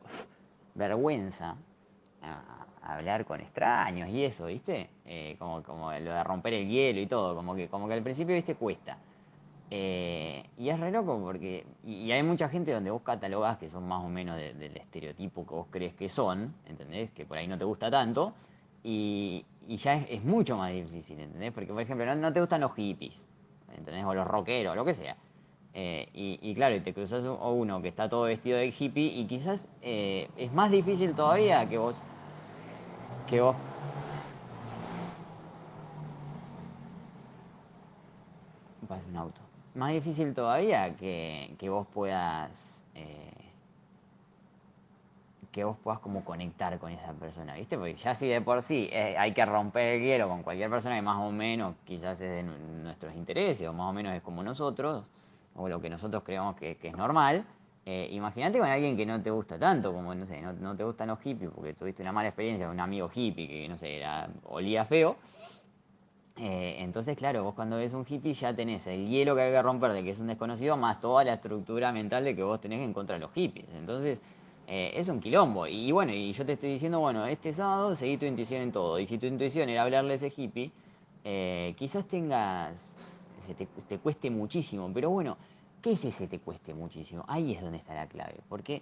vergüenza 0.75 1.57
a, 2.21 2.65
a 2.83 2.95
hablar 2.95 3.25
con 3.25 3.41
extraños 3.41 4.07
y 4.09 4.23
eso, 4.23 4.45
¿viste? 4.45 4.89
Eh, 5.05 5.35
como, 5.39 5.61
como 5.63 5.91
lo 5.91 6.13
de 6.13 6.23
romper 6.23 6.53
el 6.53 6.69
hielo 6.69 7.01
y 7.01 7.07
todo, 7.07 7.35
como 7.35 7.53
que, 7.53 7.67
como 7.67 7.85
que 7.89 7.95
al 7.95 8.03
principio, 8.03 8.33
¿viste? 8.35 8.55
Cuesta. 8.55 8.97
Eh, 9.73 10.43
y 10.57 10.69
es 10.69 10.77
re 10.79 10.91
loco 10.91 11.17
porque. 11.21 11.65
Y, 11.85 12.11
hay 12.11 12.21
mucha 12.23 12.49
gente 12.49 12.73
donde 12.73 12.91
vos 12.91 13.01
catalogás 13.03 13.57
que 13.57 13.69
son 13.69 13.87
más 13.87 14.03
o 14.03 14.09
menos 14.09 14.35
de- 14.35 14.53
del 14.53 14.75
estereotipo 14.75 15.47
que 15.47 15.53
vos 15.53 15.67
crees 15.71 15.93
que 15.93 16.09
son, 16.09 16.53
¿entendés? 16.67 17.09
Que 17.11 17.25
por 17.25 17.37
ahí 17.37 17.47
no 17.47 17.57
te 17.57 17.63
gusta 17.63 17.89
tanto. 17.89 18.33
Y, 18.83 19.45
ya 19.67 19.95
es, 19.95 20.07
es 20.09 20.23
mucho 20.23 20.57
más 20.57 20.73
difícil, 20.73 21.19
¿entendés? 21.19 21.53
Porque, 21.53 21.71
por 21.71 21.81
ejemplo, 21.81 22.13
no, 22.15 22.33
te 22.33 22.41
gustan 22.41 22.61
los 22.61 22.73
hippies, 22.75 23.13
¿entendés? 23.77 24.03
O 24.05 24.13
los 24.13 24.27
rockeros, 24.27 24.75
lo 24.75 24.83
que 24.83 24.95
sea. 24.95 25.15
Eh, 25.73 26.09
y, 26.13 26.37
y 26.41 26.53
claro, 26.53 26.75
y 26.75 26.81
te 26.81 26.93
cruzas 26.93 27.23
uno 27.23 27.81
que 27.81 27.87
está 27.87 28.09
todo 28.09 28.23
vestido 28.23 28.57
de 28.57 28.73
hippie 28.77 29.07
y 29.07 29.25
quizás 29.25 29.61
eh, 29.81 30.27
es 30.35 30.51
más 30.51 30.69
difícil 30.69 31.15
todavía 31.15 31.67
que 31.69 31.77
vos. 31.77 31.95
que 33.29 33.39
vos. 33.39 33.55
Pasa 38.87 39.05
un 39.07 39.15
auto. 39.15 39.41
Más 39.75 39.91
difícil 39.93 40.33
todavía 40.33 40.95
que, 40.97 41.55
que 41.57 41.69
vos 41.69 41.87
puedas. 41.93 42.51
eh, 42.95 43.31
que 45.51 45.63
vos 45.65 45.75
puedas 45.83 45.99
como 45.99 46.23
conectar 46.23 46.77
con 46.79 46.91
esa 46.91 47.11
persona, 47.13 47.55
¿viste? 47.55 47.77
Porque 47.77 47.95
ya 47.95 48.15
si 48.15 48.27
de 48.27 48.39
por 48.41 48.61
sí 48.61 48.87
eh, 48.91 49.15
hay 49.17 49.33
que 49.33 49.45
romper 49.45 49.95
el 49.95 50.01
hielo 50.01 50.29
con 50.29 50.43
cualquier 50.43 50.69
persona 50.69 50.95
que 50.95 51.01
más 51.01 51.17
o 51.19 51.31
menos 51.31 51.75
quizás 51.83 52.21
es 52.21 52.29
de 52.29 52.43
nu- 52.43 52.83
nuestros 52.83 53.13
intereses 53.15 53.67
o 53.67 53.73
más 53.73 53.89
o 53.89 53.93
menos 53.93 54.13
es 54.15 54.21
como 54.21 54.43
nosotros, 54.43 55.03
o 55.55 55.67
lo 55.67 55.81
que 55.81 55.89
nosotros 55.89 56.23
creemos 56.23 56.55
que, 56.55 56.77
que 56.77 56.87
es 56.89 56.95
normal, 56.95 57.43
eh, 57.85 58.07
imagínate 58.11 58.59
con 58.59 58.69
alguien 58.69 58.95
que 58.95 59.05
no 59.05 59.21
te 59.21 59.29
gusta 59.31 59.57
tanto, 59.59 59.91
como 59.91 60.15
no 60.15 60.25
sé, 60.25 60.39
no, 60.41 60.53
no 60.53 60.75
te 60.77 60.83
gustan 60.85 61.09
los 61.09 61.19
hippies 61.19 61.51
porque 61.53 61.73
tuviste 61.73 62.01
una 62.01 62.13
mala 62.13 62.29
experiencia 62.29 62.67
con 62.67 62.75
un 62.75 62.79
amigo 62.79 63.09
hippie 63.13 63.47
que 63.47 63.67
no 63.67 63.77
sé, 63.77 63.97
era, 63.97 64.29
olía 64.45 64.85
feo, 64.85 65.17
eh, 66.37 66.77
entonces, 66.79 67.17
claro, 67.17 67.43
vos 67.43 67.53
cuando 67.53 67.77
ves 67.77 67.93
un 67.93 68.05
hippie 68.07 68.33
ya 68.33 68.53
tenés 68.55 68.85
el 68.87 69.07
hielo 69.07 69.35
que 69.35 69.41
hay 69.41 69.51
que 69.51 69.61
romper 69.61 69.91
de 69.91 70.03
que 70.03 70.11
es 70.11 70.19
un 70.19 70.27
desconocido, 70.27 70.77
más 70.77 70.99
toda 71.01 71.23
la 71.23 71.33
estructura 71.33 71.91
mental 71.91 72.23
de 72.23 72.35
que 72.35 72.43
vos 72.43 72.59
tenés 72.61 72.79
en 72.81 72.93
contra 72.93 73.15
de 73.15 73.21
los 73.21 73.31
hippies. 73.33 73.67
Entonces, 73.77 74.19
eh, 74.67 74.93
es 74.95 75.09
un 75.09 75.19
quilombo. 75.19 75.67
Y 75.67 75.91
bueno, 75.91 76.13
y 76.13 76.31
yo 76.33 76.45
te 76.45 76.53
estoy 76.53 76.73
diciendo, 76.73 76.99
bueno, 76.99 77.25
este 77.25 77.53
sábado 77.53 77.95
seguí 77.95 78.17
tu 78.17 78.25
intuición 78.25 78.61
en 78.61 78.71
todo. 78.71 78.99
Y 78.99 79.07
si 79.07 79.17
tu 79.17 79.25
intuición 79.25 79.69
era 79.69 79.83
hablarle 79.83 80.13
a 80.13 80.15
ese 80.15 80.33
hippie, 80.35 80.71
eh, 81.25 81.75
quizás 81.77 82.07
tengas, 82.07 82.73
se 83.47 83.53
te, 83.53 83.65
te 83.65 83.97
cueste 83.97 84.29
muchísimo. 84.29 84.89
Pero 84.93 85.09
bueno, 85.09 85.37
¿qué 85.81 85.91
es 85.93 86.05
ese 86.05 86.27
te 86.27 86.39
cueste 86.39 86.73
muchísimo? 86.73 87.25
Ahí 87.27 87.53
es 87.53 87.61
donde 87.61 87.77
está 87.79 87.93
la 87.93 88.07
clave. 88.07 88.35
Porque, 88.47 88.81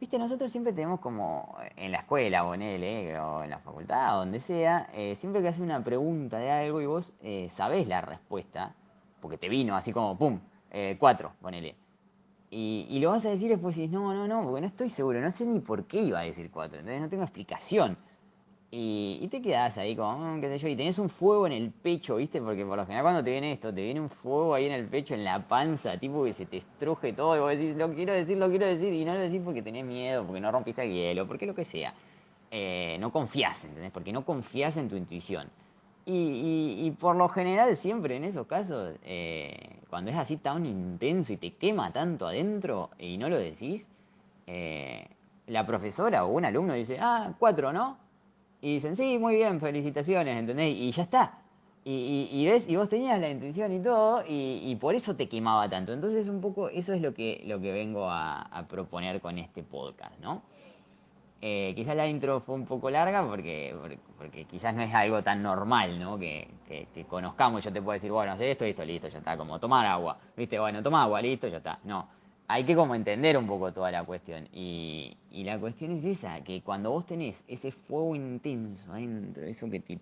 viste, 0.00 0.18
nosotros 0.18 0.50
siempre 0.50 0.72
tenemos 0.72 1.00
como, 1.00 1.56
en 1.76 1.92
la 1.92 1.98
escuela 1.98 2.44
o 2.44 2.54
en 2.54 2.62
eh, 2.62 3.18
o 3.18 3.44
en 3.44 3.50
la 3.50 3.58
facultad, 3.58 4.16
o 4.16 4.18
donde 4.20 4.40
sea, 4.40 4.88
eh, 4.92 5.16
siempre 5.20 5.42
que 5.42 5.48
haces 5.48 5.60
una 5.60 5.82
pregunta 5.82 6.38
de 6.38 6.50
algo 6.50 6.80
y 6.80 6.86
vos 6.86 7.12
eh, 7.22 7.50
sabés 7.56 7.86
la 7.86 8.00
respuesta, 8.00 8.74
porque 9.20 9.38
te 9.38 9.48
vino 9.48 9.76
así 9.76 9.92
como, 9.92 10.16
pum, 10.16 10.40
eh, 10.70 10.96
cuatro, 10.98 11.32
ponele. 11.40 11.74
Y, 12.50 12.86
y 12.88 13.00
lo 13.00 13.10
vas 13.10 13.24
a 13.26 13.30
decir 13.30 13.48
después 13.48 13.76
y 13.76 13.82
dices, 13.82 13.92
no, 13.92 14.14
no, 14.14 14.28
no, 14.28 14.44
porque 14.44 14.60
no 14.60 14.66
estoy 14.68 14.90
seguro, 14.90 15.20
no 15.20 15.32
sé 15.32 15.44
ni 15.44 15.60
por 15.60 15.84
qué 15.86 16.00
iba 16.00 16.20
a 16.20 16.22
decir 16.22 16.50
cuatro, 16.50 16.78
entonces 16.78 17.02
no 17.02 17.08
tengo 17.08 17.24
explicación. 17.24 17.96
Y, 18.78 19.20
y 19.22 19.28
te 19.28 19.40
quedás 19.40 19.78
ahí 19.78 19.96
como, 19.96 20.18
mm, 20.18 20.40
qué 20.42 20.48
sé 20.50 20.58
yo, 20.58 20.68
y 20.68 20.76
tenés 20.76 20.98
un 20.98 21.08
fuego 21.08 21.46
en 21.46 21.54
el 21.54 21.70
pecho, 21.70 22.16
¿viste? 22.16 22.42
Porque 22.42 22.62
por 22.62 22.76
lo 22.76 22.84
general 22.84 23.04
cuando 23.04 23.24
te 23.24 23.30
viene 23.30 23.52
esto, 23.52 23.72
te 23.72 23.82
viene 23.82 24.02
un 24.02 24.10
fuego 24.10 24.52
ahí 24.52 24.66
en 24.66 24.72
el 24.72 24.84
pecho, 24.84 25.14
en 25.14 25.24
la 25.24 25.48
panza, 25.48 25.96
tipo 25.96 26.22
que 26.24 26.34
se 26.34 26.44
te 26.44 26.58
estruje 26.58 27.14
todo 27.14 27.34
y 27.34 27.38
vos 27.40 27.48
decís, 27.52 27.74
lo 27.74 27.90
quiero 27.94 28.12
decir, 28.12 28.36
lo 28.36 28.50
quiero 28.50 28.66
decir, 28.66 28.92
y 28.92 29.02
no 29.06 29.14
lo 29.14 29.20
decís 29.20 29.40
porque 29.42 29.62
tenés 29.62 29.82
miedo, 29.86 30.26
porque 30.26 30.42
no 30.42 30.52
rompiste 30.52 30.82
el 30.82 30.92
hielo, 30.92 31.26
porque 31.26 31.46
lo 31.46 31.54
que 31.54 31.64
sea. 31.64 31.94
Eh, 32.50 32.98
no 33.00 33.10
confías, 33.10 33.64
¿entendés? 33.64 33.90
Porque 33.92 34.12
no 34.12 34.26
confías 34.26 34.76
en 34.76 34.90
tu 34.90 34.96
intuición. 34.96 35.48
Y, 36.04 36.12
y, 36.12 36.86
y 36.86 36.90
por 36.90 37.16
lo 37.16 37.30
general 37.30 37.78
siempre 37.78 38.16
en 38.16 38.24
esos 38.24 38.46
casos, 38.46 38.94
eh, 39.06 39.78
cuando 39.88 40.10
es 40.10 40.18
así 40.18 40.36
tan 40.36 40.66
intenso 40.66 41.32
y 41.32 41.38
te 41.38 41.52
quema 41.52 41.92
tanto 41.94 42.26
adentro 42.26 42.90
y 42.98 43.16
no 43.16 43.30
lo 43.30 43.38
decís, 43.38 43.86
eh, 44.46 45.06
la 45.46 45.66
profesora 45.66 46.26
o 46.26 46.28
un 46.34 46.44
alumno 46.44 46.74
dice, 46.74 46.98
ah, 47.00 47.32
cuatro, 47.38 47.72
¿no? 47.72 48.04
Y 48.60 48.74
dicen, 48.74 48.96
sí, 48.96 49.18
muy 49.18 49.36
bien, 49.36 49.60
felicitaciones, 49.60 50.38
¿entendés? 50.38 50.74
Y 50.76 50.92
ya 50.92 51.02
está. 51.02 51.38
Y, 51.84 52.28
y, 52.32 52.46
ves, 52.46 52.64
y 52.66 52.74
vos 52.74 52.88
tenías 52.88 53.20
la 53.20 53.30
intuición 53.30 53.72
y 53.72 53.80
todo, 53.80 54.24
y, 54.26 54.60
y 54.64 54.74
por 54.74 54.96
eso 54.96 55.14
te 55.14 55.28
quemaba 55.28 55.68
tanto. 55.68 55.92
Entonces 55.92 56.28
un 56.28 56.40
poco, 56.40 56.68
eso 56.68 56.92
es 56.92 57.00
lo 57.00 57.14
que, 57.14 57.44
lo 57.46 57.60
que 57.60 57.70
vengo 57.70 58.10
a, 58.10 58.66
proponer 58.68 59.20
con 59.20 59.38
este 59.38 59.62
podcast, 59.62 60.18
¿no? 60.20 60.42
Eh, 61.40 61.74
quizás 61.76 61.94
la 61.94 62.08
intro 62.08 62.40
fue 62.40 62.56
un 62.56 62.66
poco 62.66 62.90
larga 62.90 63.24
porque, 63.24 63.76
porque, 63.80 63.98
porque 64.18 64.44
quizás 64.46 64.74
no 64.74 64.82
es 64.82 64.92
algo 64.92 65.22
tan 65.22 65.44
normal, 65.44 66.00
¿no? 66.00 66.18
Que, 66.18 66.48
que, 66.66 66.88
que 66.92 67.04
conozcamos, 67.04 67.62
yo 67.62 67.72
te 67.72 67.80
puedo 67.80 67.94
decir, 67.94 68.10
bueno, 68.10 68.32
hacer 68.32 68.48
esto, 68.48 68.64
esto, 68.64 68.84
listo, 68.84 69.06
ya 69.06 69.18
está, 69.18 69.36
como 69.36 69.60
tomar 69.60 69.86
agua, 69.86 70.18
¿viste? 70.36 70.58
Bueno, 70.58 70.82
toma 70.82 71.04
agua, 71.04 71.22
listo, 71.22 71.46
ya 71.46 71.58
está. 71.58 71.78
No, 71.84 72.08
hay 72.48 72.64
que 72.64 72.76
como 72.76 72.94
entender 72.94 73.36
un 73.36 73.46
poco 73.46 73.72
toda 73.72 73.90
la 73.90 74.04
cuestión. 74.04 74.48
Y, 74.52 75.16
y 75.30 75.44
la 75.44 75.58
cuestión 75.58 75.98
es 75.98 76.04
esa, 76.04 76.40
que 76.42 76.62
cuando 76.62 76.90
vos 76.90 77.06
tenés 77.06 77.36
ese 77.48 77.72
fuego 77.72 78.14
intenso 78.14 78.92
adentro, 78.92 79.44
eso 79.44 79.68
que 79.68 79.80
te, 79.80 79.98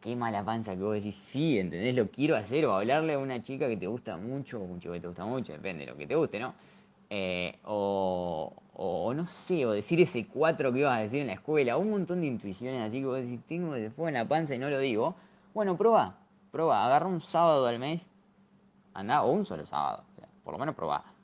quema 0.00 0.30
la 0.30 0.44
panza, 0.44 0.74
que 0.74 0.82
vos 0.82 0.94
decís, 0.94 1.14
sí, 1.32 1.58
¿entendés? 1.58 1.94
Lo 1.94 2.08
quiero 2.10 2.36
hacer, 2.36 2.66
o 2.66 2.74
hablarle 2.74 3.14
a 3.14 3.18
una 3.18 3.42
chica 3.42 3.68
que 3.68 3.76
te 3.76 3.86
gusta 3.86 4.16
mucho, 4.16 4.58
o 4.58 4.64
un 4.64 4.80
chico 4.80 4.94
que 4.94 5.00
te 5.00 5.06
gusta 5.06 5.24
mucho, 5.24 5.52
depende 5.52 5.84
de 5.84 5.92
lo 5.92 5.96
que 5.96 6.06
te 6.06 6.14
guste, 6.14 6.40
¿no? 6.40 6.54
Eh, 7.08 7.56
o, 7.64 8.52
o 8.72 9.14
no 9.14 9.28
sé, 9.46 9.64
o 9.64 9.70
decir 9.70 10.00
ese 10.00 10.26
cuatro 10.26 10.72
que 10.72 10.80
ibas 10.80 10.98
a 10.98 11.02
decir 11.02 11.20
en 11.20 11.28
la 11.28 11.34
escuela, 11.34 11.76
un 11.76 11.90
montón 11.90 12.20
de 12.20 12.26
intuiciones 12.26 12.80
así 12.82 12.98
que 12.98 13.06
vos 13.06 13.18
decís, 13.18 13.40
tengo 13.46 13.76
ese 13.76 13.90
fuego 13.90 14.08
en 14.08 14.14
la 14.14 14.24
panza 14.26 14.54
y 14.56 14.58
no 14.58 14.68
lo 14.70 14.80
digo. 14.80 15.14
Bueno, 15.54 15.76
probá, 15.76 16.16
probá, 16.50 16.84
agarra 16.84 17.06
un 17.06 17.20
sábado 17.20 17.66
al 17.66 17.78
mes, 17.78 18.02
anda, 18.92 19.22
o 19.22 19.30
un 19.30 19.46
solo 19.46 19.66
sábado, 19.66 20.04
o 20.12 20.16
sea, 20.16 20.28
por 20.42 20.54
lo 20.54 20.58
menos 20.58 20.74
probá 20.74 21.15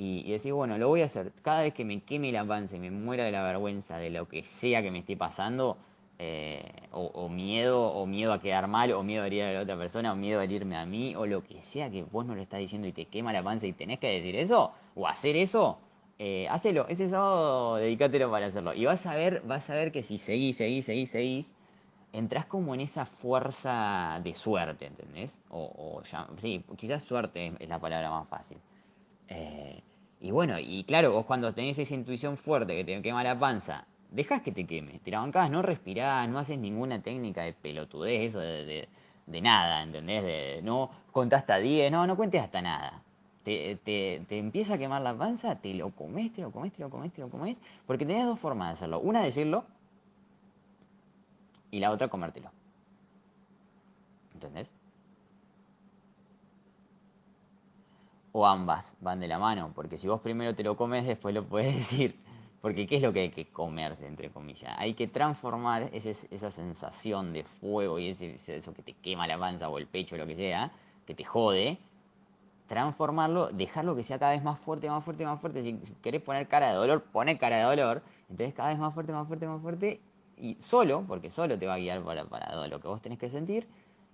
y, 0.00 0.22
y 0.26 0.32
decir, 0.32 0.54
bueno, 0.54 0.78
lo 0.78 0.88
voy 0.88 1.02
a 1.02 1.06
hacer. 1.06 1.30
Cada 1.42 1.60
vez 1.60 1.74
que 1.74 1.84
me 1.84 2.00
queme 2.00 2.32
panza 2.46 2.74
y 2.74 2.78
me 2.78 2.90
muera 2.90 3.24
de 3.24 3.32
la 3.32 3.42
vergüenza 3.42 3.98
de 3.98 4.08
lo 4.08 4.26
que 4.26 4.44
sea 4.58 4.80
que 4.80 4.90
me 4.90 5.00
esté 5.00 5.14
pasando, 5.14 5.76
eh, 6.18 6.64
o, 6.92 7.02
o, 7.02 7.28
miedo, 7.28 7.82
o 7.92 8.06
miedo 8.06 8.32
a 8.32 8.40
quedar 8.40 8.66
mal, 8.66 8.92
o 8.92 9.02
miedo 9.02 9.22
a 9.22 9.26
herir 9.26 9.42
a 9.42 9.52
la 9.52 9.60
otra 9.60 9.76
persona, 9.76 10.12
o 10.12 10.16
miedo 10.16 10.40
a 10.40 10.44
herirme 10.44 10.76
a 10.76 10.86
mí, 10.86 11.14
o 11.14 11.26
lo 11.26 11.44
que 11.44 11.60
sea 11.74 11.90
que 11.90 12.02
vos 12.04 12.24
no 12.24 12.34
lo 12.34 12.40
estás 12.40 12.60
diciendo 12.60 12.88
y 12.88 12.92
te 12.92 13.04
quema 13.06 13.30
la 13.30 13.42
panza 13.42 13.66
y 13.66 13.74
tenés 13.74 13.98
que 13.98 14.06
decir 14.06 14.36
eso, 14.36 14.72
o 14.94 15.06
hacer 15.06 15.36
eso, 15.36 15.78
eh, 16.18 16.48
hacelo. 16.48 16.88
Ese 16.88 17.10
sábado 17.10 17.76
dedicátelo 17.76 18.30
para 18.30 18.46
hacerlo. 18.46 18.72
Y 18.72 18.86
vas 18.86 19.04
a 19.04 19.14
ver, 19.14 19.42
vas 19.42 19.68
a 19.68 19.74
ver 19.74 19.92
que 19.92 20.02
si 20.04 20.16
seguís, 20.20 20.56
seguís, 20.56 20.86
seguís, 20.86 21.10
seguís, 21.10 21.46
entras 22.14 22.46
como 22.46 22.72
en 22.74 22.80
esa 22.80 23.04
fuerza 23.04 24.18
de 24.24 24.34
suerte, 24.34 24.86
¿entendés? 24.86 25.30
O, 25.50 25.60
o 25.60 26.02
ya, 26.04 26.26
sí, 26.40 26.64
quizás 26.78 27.04
suerte 27.04 27.52
es 27.58 27.68
la 27.68 27.78
palabra 27.78 28.10
más 28.10 28.26
fácil. 28.28 28.56
Eh, 29.28 29.82
y 30.20 30.30
bueno, 30.30 30.58
y 30.58 30.84
claro, 30.84 31.12
vos 31.12 31.24
cuando 31.24 31.54
tenés 31.54 31.78
esa 31.78 31.94
intuición 31.94 32.36
fuerte 32.36 32.76
que 32.76 32.84
te 32.84 33.00
quema 33.00 33.24
la 33.24 33.38
panza, 33.38 33.86
dejás 34.10 34.42
que 34.42 34.52
te 34.52 34.66
queme, 34.66 35.00
te 35.02 35.10
no 35.10 35.62
respirás, 35.62 36.28
no 36.28 36.38
haces 36.38 36.58
ninguna 36.58 37.00
técnica 37.02 37.42
de 37.42 37.54
pelotudez, 37.54 38.30
eso 38.30 38.40
de, 38.40 38.64
de, 38.64 38.88
de 39.26 39.40
nada, 39.40 39.82
¿entendés? 39.82 40.22
De, 40.22 40.60
no 40.62 40.90
contás 41.12 41.40
hasta 41.40 41.56
10, 41.56 41.90
no, 41.90 42.06
no 42.06 42.16
cuentes 42.16 42.42
hasta 42.42 42.60
nada. 42.60 43.02
Te, 43.44 43.76
te, 43.84 44.22
te 44.28 44.38
empieza 44.38 44.74
a 44.74 44.78
quemar 44.78 45.00
la 45.00 45.16
panza, 45.16 45.56
te 45.56 45.72
lo 45.72 45.90
comes, 45.90 46.32
te 46.34 46.42
lo 46.42 46.50
comes, 46.50 46.72
te 46.74 46.82
lo 46.82 46.90
comes, 46.90 47.12
te 47.12 47.22
lo 47.22 47.30
comes, 47.30 47.56
porque 47.86 48.04
tenés 48.04 48.26
dos 48.26 48.38
formas 48.38 48.68
de 48.68 48.74
hacerlo. 48.74 49.00
Una, 49.00 49.22
decirlo, 49.22 49.64
y 51.70 51.80
la 51.80 51.90
otra, 51.90 52.08
comértelo. 52.08 52.50
¿Entendés? 54.34 54.68
O 58.32 58.46
ambas 58.46 58.86
van 59.00 59.20
de 59.20 59.28
la 59.28 59.38
mano, 59.38 59.72
porque 59.74 59.98
si 59.98 60.06
vos 60.06 60.20
primero 60.20 60.54
te 60.54 60.62
lo 60.62 60.76
comes, 60.76 61.06
después 61.06 61.34
lo 61.34 61.44
puedes 61.44 61.76
decir. 61.90 62.16
Porque 62.60 62.86
¿qué 62.86 62.96
es 62.96 63.02
lo 63.02 63.12
que 63.12 63.20
hay 63.20 63.30
que 63.30 63.46
comerse, 63.46 64.06
entre 64.06 64.30
comillas? 64.30 64.74
Hay 64.76 64.92
que 64.92 65.08
transformar 65.08 65.88
ese, 65.92 66.14
esa 66.30 66.50
sensación 66.50 67.32
de 67.32 67.44
fuego 67.44 67.98
y 67.98 68.08
ese, 68.08 68.38
eso 68.46 68.74
que 68.74 68.82
te 68.82 68.92
quema 68.92 69.26
la 69.26 69.38
panza 69.38 69.70
o 69.70 69.78
el 69.78 69.86
pecho 69.86 70.14
o 70.14 70.18
lo 70.18 70.26
que 70.26 70.36
sea, 70.36 70.70
que 71.06 71.14
te 71.14 71.24
jode, 71.24 71.78
transformarlo, 72.68 73.48
dejarlo 73.48 73.96
que 73.96 74.04
sea 74.04 74.18
cada 74.18 74.32
vez 74.32 74.44
más 74.44 74.60
fuerte, 74.60 74.90
más 74.90 75.02
fuerte, 75.02 75.24
más 75.24 75.40
fuerte. 75.40 75.62
Si 75.62 75.80
querés 76.02 76.20
poner 76.20 76.48
cara 76.48 76.68
de 76.68 76.74
dolor, 76.74 77.02
poné 77.10 77.38
cara 77.38 77.56
de 77.56 77.62
dolor. 77.64 78.02
Entonces 78.28 78.54
cada 78.54 78.68
vez 78.68 78.78
más 78.78 78.92
fuerte, 78.92 79.12
más 79.12 79.26
fuerte, 79.26 79.46
más 79.46 79.62
fuerte. 79.62 80.00
Y 80.36 80.56
solo, 80.60 81.04
porque 81.08 81.30
solo 81.30 81.58
te 81.58 81.66
va 81.66 81.74
a 81.74 81.78
guiar 81.78 82.02
para, 82.02 82.26
para 82.26 82.66
lo 82.66 82.78
que 82.78 82.88
vos 82.88 83.00
tenés 83.00 83.18
que 83.18 83.30
sentir, 83.30 83.66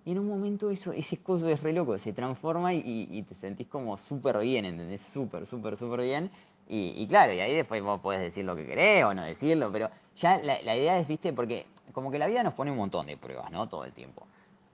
y 0.06 0.12
en 0.12 0.20
un 0.20 0.28
momento 0.28 0.70
eso, 0.70 0.92
ese 0.92 1.16
coso 1.16 1.48
es 1.48 1.60
re 1.64 1.72
loco, 1.72 1.98
se 1.98 2.12
transforma 2.12 2.72
y, 2.72 3.25
te 3.28 3.34
sentís 3.34 3.66
como 3.66 3.98
súper 3.98 4.38
bien, 4.38 4.64
¿entendés? 4.64 5.00
Súper, 5.12 5.48
súper, 5.48 5.76
súper 5.76 6.02
bien. 6.02 6.30
Y, 6.68 6.94
y, 6.96 7.08
claro, 7.08 7.32
y 7.32 7.40
ahí 7.40 7.52
después 7.52 7.82
vos 7.82 8.00
podés 8.00 8.20
decir 8.20 8.44
lo 8.44 8.54
que 8.54 8.64
querés 8.64 9.04
o 9.04 9.12
no 9.12 9.25
decirlo, 9.25 9.70
pero 9.72 9.90
ya 10.20 10.38
la, 10.38 10.62
la 10.62 10.76
idea 10.76 11.00
es, 11.00 11.08
viste, 11.08 11.32
porque 11.32 11.66
como 11.92 12.12
que 12.12 12.20
la 12.20 12.28
vida 12.28 12.44
nos 12.44 12.54
pone 12.54 12.70
un 12.70 12.76
montón 12.76 13.06
de 13.06 13.16
pruebas, 13.16 13.50
¿no? 13.50 13.68
Todo 13.68 13.84
el 13.84 13.92
tiempo. 13.92 14.28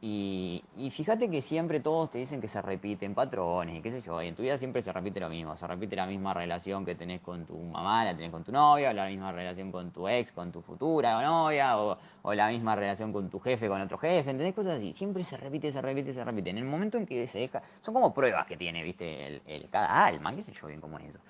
Y, 0.04 0.64
y 0.76 0.90
fíjate 0.90 1.30
que 1.30 1.42
siempre 1.42 1.78
todos 1.78 2.10
te 2.10 2.18
dicen 2.18 2.40
que 2.40 2.48
se 2.48 2.60
repiten 2.60 3.14
patrones 3.14 3.76
y 3.78 3.82
qué 3.82 3.92
sé 3.92 4.02
yo, 4.02 4.20
y 4.20 4.26
en 4.26 4.34
tu 4.34 4.42
vida 4.42 4.58
siempre 4.58 4.82
se 4.82 4.92
repite 4.92 5.20
lo 5.20 5.28
mismo, 5.28 5.56
se 5.56 5.64
repite 5.64 5.94
la 5.94 6.06
misma 6.06 6.34
relación 6.34 6.84
que 6.84 6.96
tenés 6.96 7.20
con 7.20 7.46
tu 7.46 7.56
mamá, 7.56 8.04
la 8.04 8.12
tenés 8.12 8.32
con 8.32 8.42
tu 8.42 8.50
novia, 8.50 8.90
o 8.90 8.92
la 8.94 9.06
misma 9.06 9.30
relación 9.30 9.70
con 9.70 9.92
tu 9.92 10.08
ex, 10.08 10.32
con 10.32 10.50
tu 10.50 10.60
futura 10.60 11.22
novia, 11.22 11.78
o, 11.78 11.96
o 12.22 12.34
la 12.34 12.48
misma 12.48 12.74
relación 12.74 13.12
con 13.12 13.30
tu 13.30 13.38
jefe, 13.38 13.68
con 13.68 13.80
otro 13.80 13.96
jefe, 13.96 14.28
¿entendés? 14.28 14.54
Cosas 14.54 14.78
así, 14.78 14.92
siempre 14.94 15.22
se 15.22 15.36
repite, 15.36 15.72
se 15.72 15.80
repite, 15.80 16.12
se 16.12 16.24
repite. 16.24 16.50
En 16.50 16.58
el 16.58 16.64
momento 16.64 16.98
en 16.98 17.06
que 17.06 17.28
se 17.28 17.38
deja, 17.38 17.62
son 17.80 17.94
como 17.94 18.12
pruebas 18.12 18.44
que 18.48 18.56
tiene, 18.56 18.82
viste, 18.82 19.28
el, 19.28 19.42
el 19.46 19.68
cada 19.70 20.04
alma, 20.04 20.34
qué 20.34 20.42
sé 20.42 20.52
yo 20.52 20.66
bien 20.66 20.80
cómo 20.80 20.98
es 20.98 21.10
eso. 21.10 21.20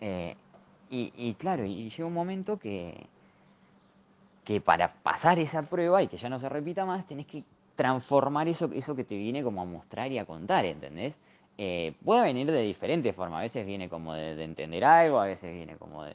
Eh, 0.00 0.34
y, 0.90 1.12
y 1.16 1.34
claro, 1.34 1.64
y 1.64 1.90
llega 1.90 2.06
un 2.06 2.14
momento 2.14 2.58
que, 2.58 3.06
que 4.42 4.60
para 4.60 4.94
pasar 4.94 5.38
esa 5.38 5.62
prueba 5.62 6.02
y 6.02 6.08
que 6.08 6.16
ya 6.16 6.28
no 6.28 6.40
se 6.40 6.48
repita 6.48 6.84
más, 6.84 7.06
tenés 7.06 7.26
que 7.26 7.44
transformar 7.76 8.48
eso, 8.48 8.70
eso 8.72 8.96
que 8.96 9.04
te 9.04 9.16
viene 9.16 9.42
como 9.42 9.62
a 9.62 9.64
mostrar 9.64 10.10
y 10.10 10.18
a 10.18 10.24
contar, 10.24 10.64
¿entendés? 10.64 11.14
Eh, 11.58 11.94
puede 12.04 12.22
venir 12.22 12.50
de 12.50 12.62
diferentes 12.62 13.14
formas, 13.14 13.38
a 13.38 13.42
veces 13.42 13.64
viene 13.64 13.88
como 13.88 14.14
de, 14.14 14.34
de 14.34 14.44
entender 14.44 14.84
algo, 14.84 15.20
a 15.20 15.26
veces 15.26 15.52
viene 15.54 15.76
como 15.76 16.04
de, 16.04 16.14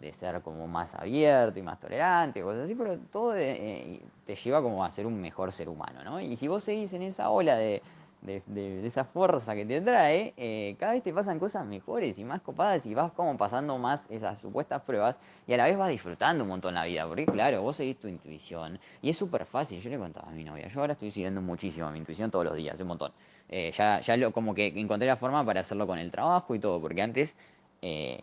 de, 0.00 0.12
ser 0.14 0.40
como 0.42 0.66
más 0.66 0.94
abierto 0.94 1.58
y 1.58 1.62
más 1.62 1.80
tolerante, 1.80 2.42
cosas 2.42 2.64
así, 2.64 2.74
pero 2.74 2.98
todo 3.12 3.32
de, 3.32 3.52
eh, 3.52 4.00
te 4.26 4.36
lleva 4.36 4.62
como 4.62 4.84
a 4.84 4.90
ser 4.92 5.06
un 5.06 5.20
mejor 5.20 5.52
ser 5.52 5.68
humano, 5.68 6.04
¿no? 6.04 6.20
Y 6.20 6.36
si 6.36 6.48
vos 6.48 6.64
seguís 6.64 6.92
en 6.92 7.02
esa 7.02 7.30
ola 7.30 7.56
de, 7.56 7.82
de, 8.24 8.42
de, 8.46 8.82
de, 8.82 8.88
esa 8.88 9.04
fuerza 9.04 9.54
que 9.54 9.64
te 9.66 9.80
trae, 9.80 10.32
eh, 10.36 10.74
cada 10.78 10.92
vez 10.92 11.02
te 11.02 11.12
pasan 11.12 11.38
cosas 11.38 11.64
mejores 11.66 12.18
y 12.18 12.24
más 12.24 12.40
copadas 12.42 12.84
y 12.86 12.94
vas 12.94 13.12
como 13.12 13.36
pasando 13.36 13.78
más 13.78 14.00
esas 14.08 14.40
supuestas 14.40 14.82
pruebas 14.82 15.16
y 15.46 15.52
a 15.52 15.58
la 15.58 15.66
vez 15.66 15.76
vas 15.76 15.90
disfrutando 15.90 16.42
un 16.42 16.48
montón 16.48 16.74
la 16.74 16.84
vida, 16.84 17.06
porque 17.06 17.26
claro, 17.26 17.62
vos 17.62 17.76
seguís 17.76 17.98
tu 17.98 18.08
intuición 18.08 18.78
y 19.02 19.10
es 19.10 19.18
súper 19.18 19.44
fácil, 19.46 19.80
yo 19.80 19.90
le 19.90 19.98
contaba 19.98 20.30
a 20.30 20.32
mi 20.32 20.42
novia, 20.42 20.68
yo 20.68 20.80
ahora 20.80 20.94
estoy 20.94 21.10
siguiendo 21.10 21.40
muchísimo 21.42 21.90
mi 21.90 21.98
intuición 21.98 22.30
todos 22.30 22.46
los 22.46 22.56
días, 22.56 22.80
un 22.80 22.88
montón. 22.88 23.12
Eh, 23.48 23.72
ya 23.76 24.00
ya 24.00 24.16
lo, 24.16 24.32
como 24.32 24.54
que 24.54 24.68
encontré 24.68 25.06
la 25.06 25.16
forma 25.16 25.44
para 25.44 25.60
hacerlo 25.60 25.86
con 25.86 25.98
el 25.98 26.10
trabajo 26.10 26.54
y 26.54 26.58
todo, 26.58 26.80
porque 26.80 27.02
antes 27.02 27.34
eh, 27.82 28.20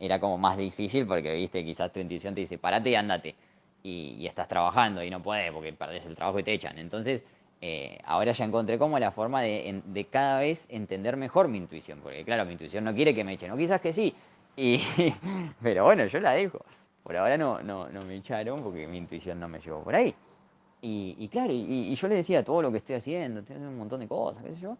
era 0.00 0.18
como 0.18 0.36
más 0.38 0.58
difícil 0.58 1.06
porque, 1.06 1.32
viste, 1.34 1.64
quizás 1.64 1.92
tu 1.92 2.00
intuición 2.00 2.34
te 2.34 2.40
dice, 2.40 2.58
parate 2.58 2.90
y 2.90 2.94
andate. 2.96 3.34
Y, 3.82 4.16
y 4.18 4.26
estás 4.26 4.48
trabajando 4.48 5.02
y 5.04 5.10
no 5.10 5.22
puedes 5.22 5.52
porque 5.52 5.72
perdés 5.74 6.06
el 6.06 6.16
trabajo 6.16 6.38
y 6.38 6.42
te 6.42 6.54
echan. 6.54 6.78
Entonces, 6.78 7.22
eh, 7.66 7.96
ahora 8.04 8.32
ya 8.32 8.44
encontré 8.44 8.78
como 8.78 8.98
la 8.98 9.10
forma 9.10 9.40
de, 9.40 10.06
cada 10.10 10.40
vez 10.40 10.62
entender 10.68 11.16
mejor 11.16 11.48
mi 11.48 11.56
intuición, 11.56 12.00
porque 12.02 12.22
claro, 12.22 12.44
mi 12.44 12.52
intuición 12.52 12.84
no 12.84 12.94
quiere 12.94 13.14
que 13.14 13.24
me 13.24 13.32
echen, 13.32 13.50
o 13.52 13.56
quizás 13.56 13.80
que 13.80 13.94
sí, 13.94 14.14
Y, 14.54 14.82
pero 15.62 15.84
bueno, 15.84 16.04
yo 16.04 16.20
la 16.20 16.32
dejo. 16.32 16.62
Por 17.02 17.16
ahora 17.16 17.38
no, 17.38 17.62
no, 17.62 17.88
me 18.06 18.16
echaron 18.16 18.62
porque 18.62 18.86
mi 18.86 18.98
intuición 18.98 19.40
no 19.40 19.48
me 19.48 19.60
llevó 19.60 19.82
por 19.82 19.94
ahí. 19.94 20.14
Y, 20.82 21.16
y 21.18 21.28
claro, 21.28 21.54
y, 21.54 21.94
yo 21.94 22.06
le 22.06 22.16
decía 22.16 22.44
todo 22.44 22.60
lo 22.60 22.70
que 22.70 22.76
estoy 22.78 22.96
haciendo, 22.96 23.40
estoy 23.40 23.56
haciendo 23.56 23.72
un 23.72 23.78
montón 23.78 24.00
de 24.00 24.08
cosas, 24.08 24.44
qué 24.44 24.54
sé 24.56 24.60
yo. 24.60 24.76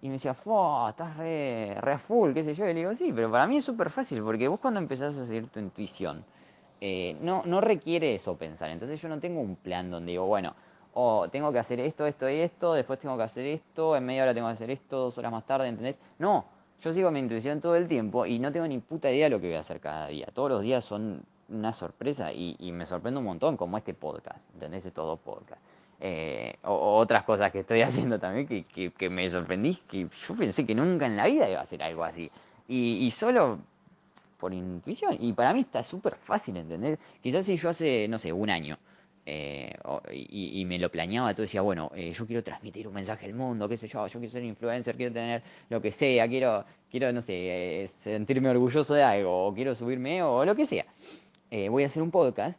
Y 0.00 0.06
me 0.06 0.12
decía, 0.12 0.34
¡fua! 0.34 0.90
Estás 0.90 1.16
re, 1.16 1.74
re 1.80 1.98
full, 1.98 2.34
qué 2.34 2.44
sé 2.44 2.54
yo. 2.54 2.66
Y 2.66 2.68
le 2.72 2.74
digo, 2.74 2.94
sí, 2.94 3.12
pero 3.12 3.32
para 3.32 3.48
mí 3.48 3.56
es 3.56 3.64
súper 3.64 3.90
fácil, 3.90 4.22
porque 4.22 4.46
vos 4.46 4.60
cuando 4.60 4.78
empezás 4.78 5.16
a 5.16 5.26
seguir 5.26 5.48
tu 5.48 5.58
intuición, 5.58 6.24
eh, 6.80 7.16
no 7.20 7.60
requiere 7.60 8.14
eso 8.14 8.36
pensar. 8.36 8.70
Entonces 8.70 9.02
yo 9.02 9.08
no 9.08 9.18
tengo 9.18 9.40
un 9.40 9.56
plan 9.56 9.90
donde 9.90 10.12
digo, 10.12 10.26
bueno, 10.26 10.54
o 10.94 11.28
tengo 11.28 11.52
que 11.52 11.58
hacer 11.58 11.80
esto, 11.80 12.06
esto 12.06 12.28
y 12.28 12.40
esto, 12.40 12.74
después 12.74 12.98
tengo 12.98 13.16
que 13.16 13.22
hacer 13.22 13.46
esto, 13.46 13.96
en 13.96 14.04
media 14.04 14.22
hora 14.24 14.34
tengo 14.34 14.48
que 14.48 14.54
hacer 14.54 14.70
esto, 14.70 14.98
dos 14.98 15.18
horas 15.18 15.32
más 15.32 15.46
tarde, 15.46 15.68
¿entendés? 15.68 15.98
No, 16.18 16.46
yo 16.82 16.92
sigo 16.92 17.10
mi 17.10 17.20
intuición 17.20 17.60
todo 17.60 17.76
el 17.76 17.88
tiempo 17.88 18.26
y 18.26 18.38
no 18.38 18.52
tengo 18.52 18.66
ni 18.66 18.78
puta 18.78 19.10
idea 19.10 19.26
de 19.26 19.30
lo 19.30 19.40
que 19.40 19.48
voy 19.48 19.56
a 19.56 19.60
hacer 19.60 19.80
cada 19.80 20.08
día. 20.08 20.26
Todos 20.32 20.50
los 20.50 20.62
días 20.62 20.84
son 20.84 21.22
una 21.48 21.72
sorpresa 21.72 22.32
y, 22.32 22.56
me 22.72 22.86
sorprende 22.86 23.18
un 23.18 23.24
montón, 23.24 23.56
como 23.56 23.78
este 23.78 23.94
podcast, 23.94 24.38
¿entendés? 24.54 24.84
Estos 24.86 25.06
dos 25.06 25.18
podcasts. 25.20 25.64
Eh, 26.00 26.54
o, 26.62 26.96
otras 26.98 27.24
cosas 27.24 27.50
que 27.50 27.60
estoy 27.60 27.82
haciendo 27.82 28.18
también 28.18 28.46
que, 28.46 28.64
que, 28.64 28.92
que, 28.92 29.10
me 29.10 29.28
sorprendí, 29.30 29.76
que 29.88 30.08
yo 30.28 30.36
pensé 30.36 30.64
que 30.64 30.74
nunca 30.74 31.06
en 31.06 31.16
la 31.16 31.26
vida 31.26 31.48
iba 31.48 31.60
a 31.60 31.64
hacer 31.64 31.82
algo 31.82 32.04
así. 32.04 32.30
Y, 32.68 33.06
y 33.06 33.10
solo 33.12 33.58
por 34.38 34.54
intuición. 34.54 35.16
Y 35.18 35.32
para 35.32 35.52
mí 35.52 35.60
está 35.60 35.82
súper 35.82 36.16
fácil, 36.16 36.56
¿entender? 36.56 36.98
Quizás 37.22 37.44
si 37.46 37.56
yo 37.56 37.70
hace, 37.70 38.06
no 38.08 38.18
sé, 38.18 38.32
un 38.32 38.50
año, 38.50 38.78
eh, 39.30 39.74
y, 40.10 40.58
y, 40.58 40.64
me 40.64 40.78
lo 40.78 40.90
planeaba, 40.90 41.34
todo 41.34 41.42
decía, 41.42 41.60
bueno, 41.60 41.90
eh, 41.94 42.14
yo 42.16 42.26
quiero 42.26 42.42
transmitir 42.42 42.88
un 42.88 42.94
mensaje 42.94 43.26
al 43.26 43.34
mundo, 43.34 43.68
qué 43.68 43.76
sé 43.76 43.86
yo, 43.86 44.06
yo 44.06 44.18
quiero 44.18 44.32
ser 44.32 44.42
influencer, 44.42 44.96
quiero 44.96 45.12
tener 45.12 45.42
lo 45.68 45.82
que 45.82 45.92
sea, 45.92 46.26
quiero, 46.26 46.64
quiero 46.90 47.12
no 47.12 47.20
sé, 47.20 47.34
eh, 47.34 47.90
sentirme 48.02 48.48
orgulloso 48.48 48.94
de 48.94 49.02
algo, 49.02 49.48
o 49.48 49.54
quiero 49.54 49.74
subirme, 49.74 50.22
o 50.22 50.46
lo 50.46 50.56
que 50.56 50.66
sea. 50.66 50.86
Eh, 51.50 51.68
voy 51.68 51.84
a 51.84 51.88
hacer 51.88 52.02
un 52.02 52.10
podcast 52.10 52.58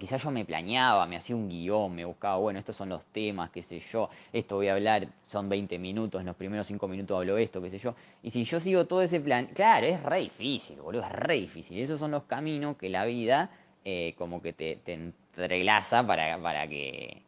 quizás 0.00 0.20
yo 0.20 0.32
me 0.32 0.44
planeaba, 0.44 1.06
me 1.06 1.18
hacía 1.18 1.36
un 1.36 1.48
guion, 1.48 1.94
me 1.94 2.04
buscaba, 2.04 2.36
bueno, 2.38 2.58
estos 2.58 2.74
son 2.74 2.88
los 2.88 3.04
temas, 3.12 3.50
qué 3.50 3.62
sé 3.62 3.80
yo, 3.92 4.10
esto 4.32 4.56
voy 4.56 4.66
a 4.66 4.72
hablar, 4.72 5.06
son 5.28 5.48
20 5.48 5.78
minutos, 5.78 6.20
en 6.20 6.26
los 6.26 6.34
primeros 6.34 6.66
5 6.66 6.88
minutos 6.88 7.16
hablo 7.16 7.38
esto, 7.38 7.62
qué 7.62 7.70
sé 7.70 7.78
yo. 7.78 7.94
Y 8.24 8.32
si 8.32 8.42
yo 8.42 8.58
sigo 8.58 8.86
todo 8.86 9.02
ese 9.02 9.20
plan, 9.20 9.46
claro, 9.54 9.86
es 9.86 10.02
re 10.02 10.18
difícil, 10.22 10.80
boludo, 10.80 11.04
es 11.04 11.12
re 11.12 11.34
difícil. 11.34 11.78
Esos 11.78 12.00
son 12.00 12.10
los 12.10 12.24
caminos 12.24 12.76
que 12.76 12.88
la 12.88 13.04
vida 13.04 13.50
eh, 13.90 14.14
como 14.18 14.42
que 14.42 14.52
te, 14.52 14.76
te 14.84 14.92
entrelaza 14.92 16.06
para, 16.06 16.38
para 16.42 16.68
que 16.68 17.22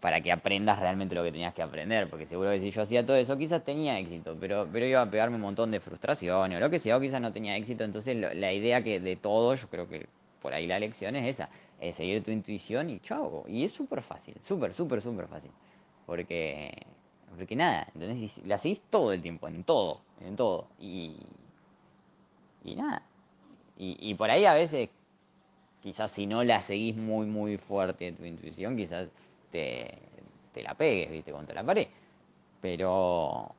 para 0.00 0.22
que 0.22 0.32
aprendas 0.32 0.80
realmente 0.80 1.14
lo 1.14 1.22
que 1.22 1.30
tenías 1.30 1.54
que 1.54 1.62
aprender, 1.62 2.08
porque 2.08 2.26
seguro 2.26 2.50
que 2.50 2.60
si 2.60 2.70
yo 2.70 2.82
hacía 2.82 3.06
todo 3.06 3.16
eso 3.16 3.36
quizás 3.36 3.62
tenía 3.62 3.98
éxito, 3.98 4.36
pero, 4.40 4.66
pero 4.72 4.86
iba 4.86 5.02
a 5.02 5.10
pegarme 5.10 5.36
un 5.36 5.42
montón 5.42 5.70
de 5.70 5.80
frustración 5.80 6.52
o 6.52 6.58
lo 6.58 6.70
que 6.70 6.80
sea, 6.80 6.96
o 6.96 7.00
quizás 7.00 7.20
no 7.20 7.32
tenía 7.32 7.56
éxito, 7.56 7.84
entonces 7.84 8.16
lo, 8.16 8.32
la 8.32 8.52
idea 8.52 8.82
que 8.82 8.98
de 9.00 9.16
todo, 9.16 9.54
yo 9.54 9.68
creo 9.68 9.88
que 9.88 10.08
por 10.40 10.54
ahí 10.54 10.66
la 10.66 10.80
lección 10.80 11.14
es 11.14 11.36
esa, 11.36 11.50
es 11.78 11.94
seguir 11.94 12.24
tu 12.24 12.30
intuición 12.30 12.88
y 12.88 13.00
chao. 13.00 13.44
Y 13.46 13.64
es 13.64 13.72
súper 13.72 14.02
fácil, 14.02 14.34
súper, 14.48 14.72
súper, 14.72 15.02
súper 15.02 15.28
fácil. 15.28 15.50
Porque, 16.06 16.72
porque 17.36 17.54
nada, 17.54 17.86
¿entendés? 17.94 18.32
La 18.46 18.58
seguís 18.58 18.80
todo 18.90 19.12
el 19.12 19.22
tiempo, 19.22 19.46
en 19.46 19.62
todo, 19.62 20.00
en 20.20 20.34
todo. 20.36 20.68
Y, 20.80 21.16
y 22.64 22.74
nada. 22.74 23.02
Y, 23.76 23.96
y 24.00 24.14
por 24.14 24.30
ahí 24.30 24.46
a 24.46 24.54
veces, 24.54 24.88
quizás 25.82 26.10
si 26.12 26.26
no 26.26 26.44
la 26.44 26.62
seguís 26.62 26.96
muy, 26.96 27.26
muy 27.26 27.58
fuerte 27.58 28.12
tu 28.12 28.24
intuición, 28.24 28.76
quizás 28.76 29.08
te, 29.50 29.98
te 30.54 30.62
la 30.62 30.74
pegues, 30.74 31.10
viste, 31.10 31.32
contra 31.32 31.54
la 31.54 31.64
pared. 31.64 31.88
Pero, 32.60 33.54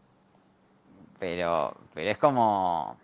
pero, 1.19 1.75
pero 1.93 2.09
es 2.09 2.17
como 2.17 2.97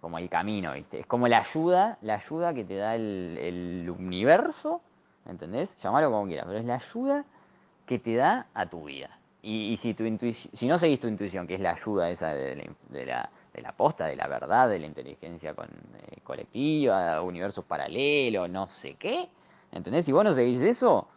como 0.00 0.18
el 0.18 0.28
camino, 0.28 0.72
¿viste? 0.72 1.00
Es 1.00 1.06
como 1.06 1.28
la 1.28 1.40
ayuda, 1.40 1.98
la 2.00 2.14
ayuda 2.14 2.54
que 2.54 2.64
te 2.64 2.76
da 2.76 2.94
el, 2.94 3.36
el 3.38 3.90
universo, 3.90 4.80
¿entendés? 5.26 5.70
Llamalo 5.82 6.10
como 6.10 6.26
quieras, 6.26 6.46
pero 6.46 6.58
es 6.58 6.64
la 6.64 6.76
ayuda 6.76 7.24
que 7.86 7.98
te 7.98 8.14
da 8.14 8.46
a 8.54 8.66
tu 8.66 8.84
vida. 8.84 9.18
Y, 9.42 9.72
y 9.72 9.76
si 9.78 9.94
tu 9.94 10.04
si 10.32 10.66
no 10.66 10.78
seguís 10.78 11.00
tu 11.00 11.08
intuición, 11.08 11.46
que 11.46 11.54
es 11.54 11.60
la 11.60 11.72
ayuda 11.72 12.10
esa 12.10 12.34
de 12.34 12.56
la, 12.56 12.64
de 12.88 13.06
la, 13.06 13.30
de 13.52 13.62
la 13.62 13.72
posta, 13.72 14.06
de 14.06 14.16
la 14.16 14.28
verdad, 14.28 14.68
de 14.68 14.78
la 14.78 14.86
inteligencia 14.86 15.54
con, 15.54 15.66
eh, 15.66 16.20
colectiva, 16.22 17.20
universos 17.22 17.64
paralelos, 17.64 18.48
no 18.48 18.68
sé 18.68 18.94
qué, 18.94 19.28
¿entendés? 19.72 20.04
Si 20.04 20.12
vos 20.12 20.24
no 20.24 20.32
seguís 20.34 20.60
eso, 20.60 21.08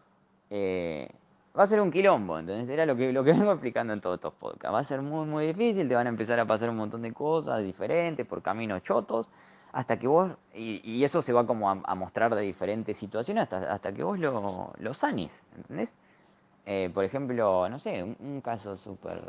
eh, 0.49 1.09
va 1.57 1.63
a 1.63 1.67
ser 1.67 1.79
un 1.79 1.91
quilombo, 1.91 2.39
entonces 2.39 2.67
era 2.69 2.85
lo 2.85 2.95
que, 2.95 3.13
lo 3.13 3.23
que 3.23 3.33
vengo 3.33 3.51
explicando 3.51 3.93
en 3.93 4.01
todos 4.01 4.15
estos 4.15 4.33
podcasts. 4.33 4.73
Va 4.73 4.79
a 4.79 4.83
ser 4.85 5.01
muy, 5.01 5.25
muy 5.25 5.47
difícil, 5.47 5.87
te 5.87 5.95
van 5.95 6.07
a 6.07 6.09
empezar 6.09 6.39
a 6.39 6.45
pasar 6.45 6.69
un 6.69 6.77
montón 6.77 7.01
de 7.03 7.13
cosas 7.13 7.63
diferentes, 7.63 8.25
por 8.25 8.41
caminos 8.41 8.83
chotos, 8.83 9.27
hasta 9.71 9.97
que 9.97 10.07
vos, 10.07 10.31
y, 10.53 10.81
y 10.83 11.03
eso 11.03 11.21
se 11.23 11.33
va 11.33 11.47
como 11.47 11.69
a, 11.69 11.79
a, 11.83 11.95
mostrar 11.95 12.35
de 12.35 12.41
diferentes 12.41 12.95
situaciones 12.97 13.43
hasta, 13.43 13.73
hasta 13.73 13.91
que 13.91 14.03
vos 14.03 14.19
lo, 14.19 14.71
lo 14.77 14.93
sanes, 14.93 15.31
¿entendés? 15.55 15.91
Eh, 16.65 16.89
por 16.93 17.03
ejemplo, 17.03 17.67
no 17.69 17.79
sé, 17.79 18.03
un, 18.03 18.15
un 18.19 18.41
caso 18.41 18.77
súper 18.77 19.19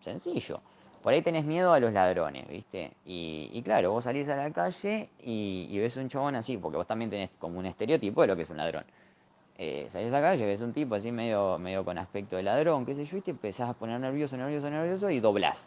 sencillo. 0.00 0.60
Por 1.02 1.12
ahí 1.12 1.22
tenés 1.22 1.44
miedo 1.44 1.72
a 1.72 1.80
los 1.80 1.92
ladrones, 1.92 2.48
¿viste? 2.48 2.92
Y, 3.04 3.50
y 3.52 3.62
claro, 3.62 3.90
vos 3.92 4.04
salís 4.04 4.28
a 4.28 4.36
la 4.36 4.50
calle 4.52 5.08
y, 5.22 5.66
y 5.70 5.78
ves 5.78 5.96
un 5.96 6.08
chabón 6.08 6.36
así, 6.36 6.56
porque 6.56 6.76
vos 6.76 6.86
también 6.86 7.10
tenés 7.10 7.30
como 7.38 7.58
un 7.58 7.66
estereotipo 7.66 8.22
de 8.22 8.28
lo 8.28 8.36
que 8.36 8.42
es 8.42 8.50
un 8.50 8.58
ladrón 8.58 8.84
eh, 9.58 9.88
salís 9.92 10.08
a 10.08 10.12
la 10.12 10.20
calle, 10.20 10.44
ves 10.44 10.60
un 10.60 10.72
tipo 10.72 10.94
así 10.94 11.12
medio, 11.12 11.58
medio 11.58 11.84
con 11.84 11.98
aspecto 11.98 12.36
de 12.36 12.42
ladrón, 12.42 12.84
qué 12.84 12.94
sé 12.94 13.06
yo, 13.06 13.18
y 13.18 13.20
te 13.20 13.30
empezás 13.30 13.68
a 13.68 13.74
poner 13.74 14.00
nervioso, 14.00 14.36
nervioso, 14.36 14.68
nervioso 14.70 15.10
y 15.10 15.20
doblás. 15.20 15.58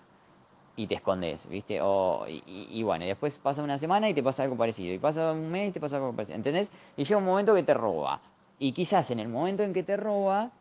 Y 0.76 0.88
te 0.88 0.96
escondes, 0.96 1.48
¿viste? 1.48 1.80
O, 1.82 2.26
y, 2.28 2.44
y, 2.46 2.84
bueno, 2.84 3.06
y 3.06 3.08
después 3.08 3.38
pasa 3.40 3.64
una 3.64 3.80
semana 3.80 4.10
y 4.10 4.14
te 4.14 4.22
pasa 4.22 4.44
algo 4.44 4.58
parecido. 4.58 4.94
Y 4.94 5.00
pasa 5.00 5.32
un 5.32 5.50
mes 5.50 5.70
y 5.70 5.72
te 5.72 5.80
pasa 5.80 5.96
algo 5.96 6.12
parecido. 6.12 6.36
¿Entendés? 6.36 6.68
Y 6.98 7.06
llega 7.06 7.18
un 7.18 7.24
momento 7.24 7.56
que 7.56 7.64
te 7.64 7.74
roba. 7.74 8.20
Y 8.60 8.74
quizás 8.74 9.10
en 9.10 9.22
el 9.22 9.30
momento 9.30 9.64
en 9.64 9.72
que 9.72 9.84
te 9.84 9.96
roba, 9.96 10.52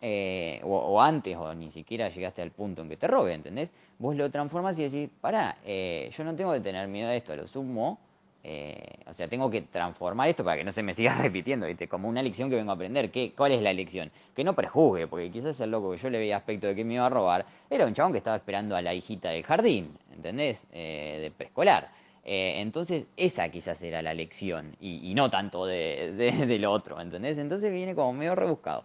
eh, 0.00 0.60
o, 0.64 1.00
antes, 1.00 1.36
o 1.36 1.54
ni 1.54 1.70
siquiera 1.70 2.08
llegaste 2.08 2.42
al 2.42 2.50
punto 2.50 2.82
en 2.82 2.88
que 2.88 2.96
te 2.96 3.06
robe, 3.06 3.34
¿entendés? 3.34 3.70
Vos 3.98 4.14
lo 4.16 4.30
transformas 4.30 4.78
y 4.78 4.84
decís, 4.84 5.10
pará, 5.20 5.58
eh, 5.64 6.10
yo 6.16 6.24
no 6.24 6.34
tengo 6.36 6.52
que 6.52 6.60
tener 6.60 6.88
miedo 6.88 7.08
de 7.08 7.16
esto, 7.16 7.34
lo 7.34 7.46
sumo 7.46 7.98
eh, 8.44 9.00
o 9.06 9.14
sea, 9.14 9.28
tengo 9.28 9.50
que 9.50 9.62
transformar 9.62 10.28
esto 10.28 10.44
para 10.44 10.56
que 10.56 10.64
no 10.64 10.72
se 10.72 10.82
me 10.82 10.94
siga 10.94 11.14
repitiendo, 11.22 11.66
¿viste? 11.66 11.88
Como 11.88 12.08
una 12.08 12.22
lección 12.22 12.48
que 12.48 12.56
vengo 12.56 12.70
a 12.70 12.74
aprender. 12.74 13.10
¿Qué, 13.10 13.32
¿Cuál 13.36 13.52
es 13.52 13.62
la 13.62 13.72
lección? 13.72 14.10
Que 14.34 14.44
no 14.44 14.54
prejuzgue, 14.54 15.06
porque 15.06 15.30
quizás 15.30 15.58
el 15.60 15.70
loco 15.70 15.90
que 15.92 15.98
yo 15.98 16.10
le 16.10 16.18
veía 16.18 16.36
aspecto 16.36 16.66
de 16.66 16.74
que 16.74 16.84
me 16.84 16.94
iba 16.94 17.06
a 17.06 17.10
robar 17.10 17.44
era 17.68 17.86
un 17.86 17.94
chabón 17.94 18.12
que 18.12 18.18
estaba 18.18 18.36
esperando 18.36 18.76
a 18.76 18.82
la 18.82 18.94
hijita 18.94 19.30
del 19.30 19.42
jardín, 19.42 19.98
¿entendés? 20.14 20.60
Eh, 20.72 21.18
de 21.22 21.30
preescolar. 21.30 21.90
Eh, 22.24 22.60
entonces, 22.60 23.06
esa 23.16 23.48
quizás 23.48 23.80
era 23.82 24.02
la 24.02 24.12
lección, 24.12 24.76
y, 24.80 25.10
y 25.10 25.14
no 25.14 25.30
tanto 25.30 25.64
de, 25.66 26.12
de, 26.12 26.46
de, 26.46 26.58
lo 26.58 26.72
otro, 26.72 27.00
¿entendés? 27.00 27.38
Entonces 27.38 27.72
viene 27.72 27.94
como 27.94 28.12
medio 28.12 28.34
rebuscado. 28.34 28.84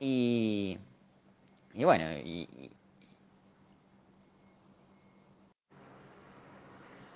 Y, 0.00 0.78
y 1.74 1.84
bueno, 1.84 2.10
y, 2.18 2.48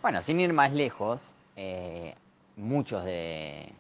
bueno, 0.01 0.21
sin 0.23 0.41
ir 0.41 0.53
más 0.53 0.73
lejos, 0.73 1.23
eh, 1.57 2.15
muchos 2.57 3.05
de 3.05 3.73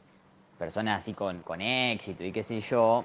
personas 0.59 1.03
así 1.03 1.15
con, 1.15 1.43
con, 1.43 1.61
éxito 1.61 2.23
y 2.25 2.31
qué 2.31 2.45
sé 2.45 2.61
yo, 2.61 3.05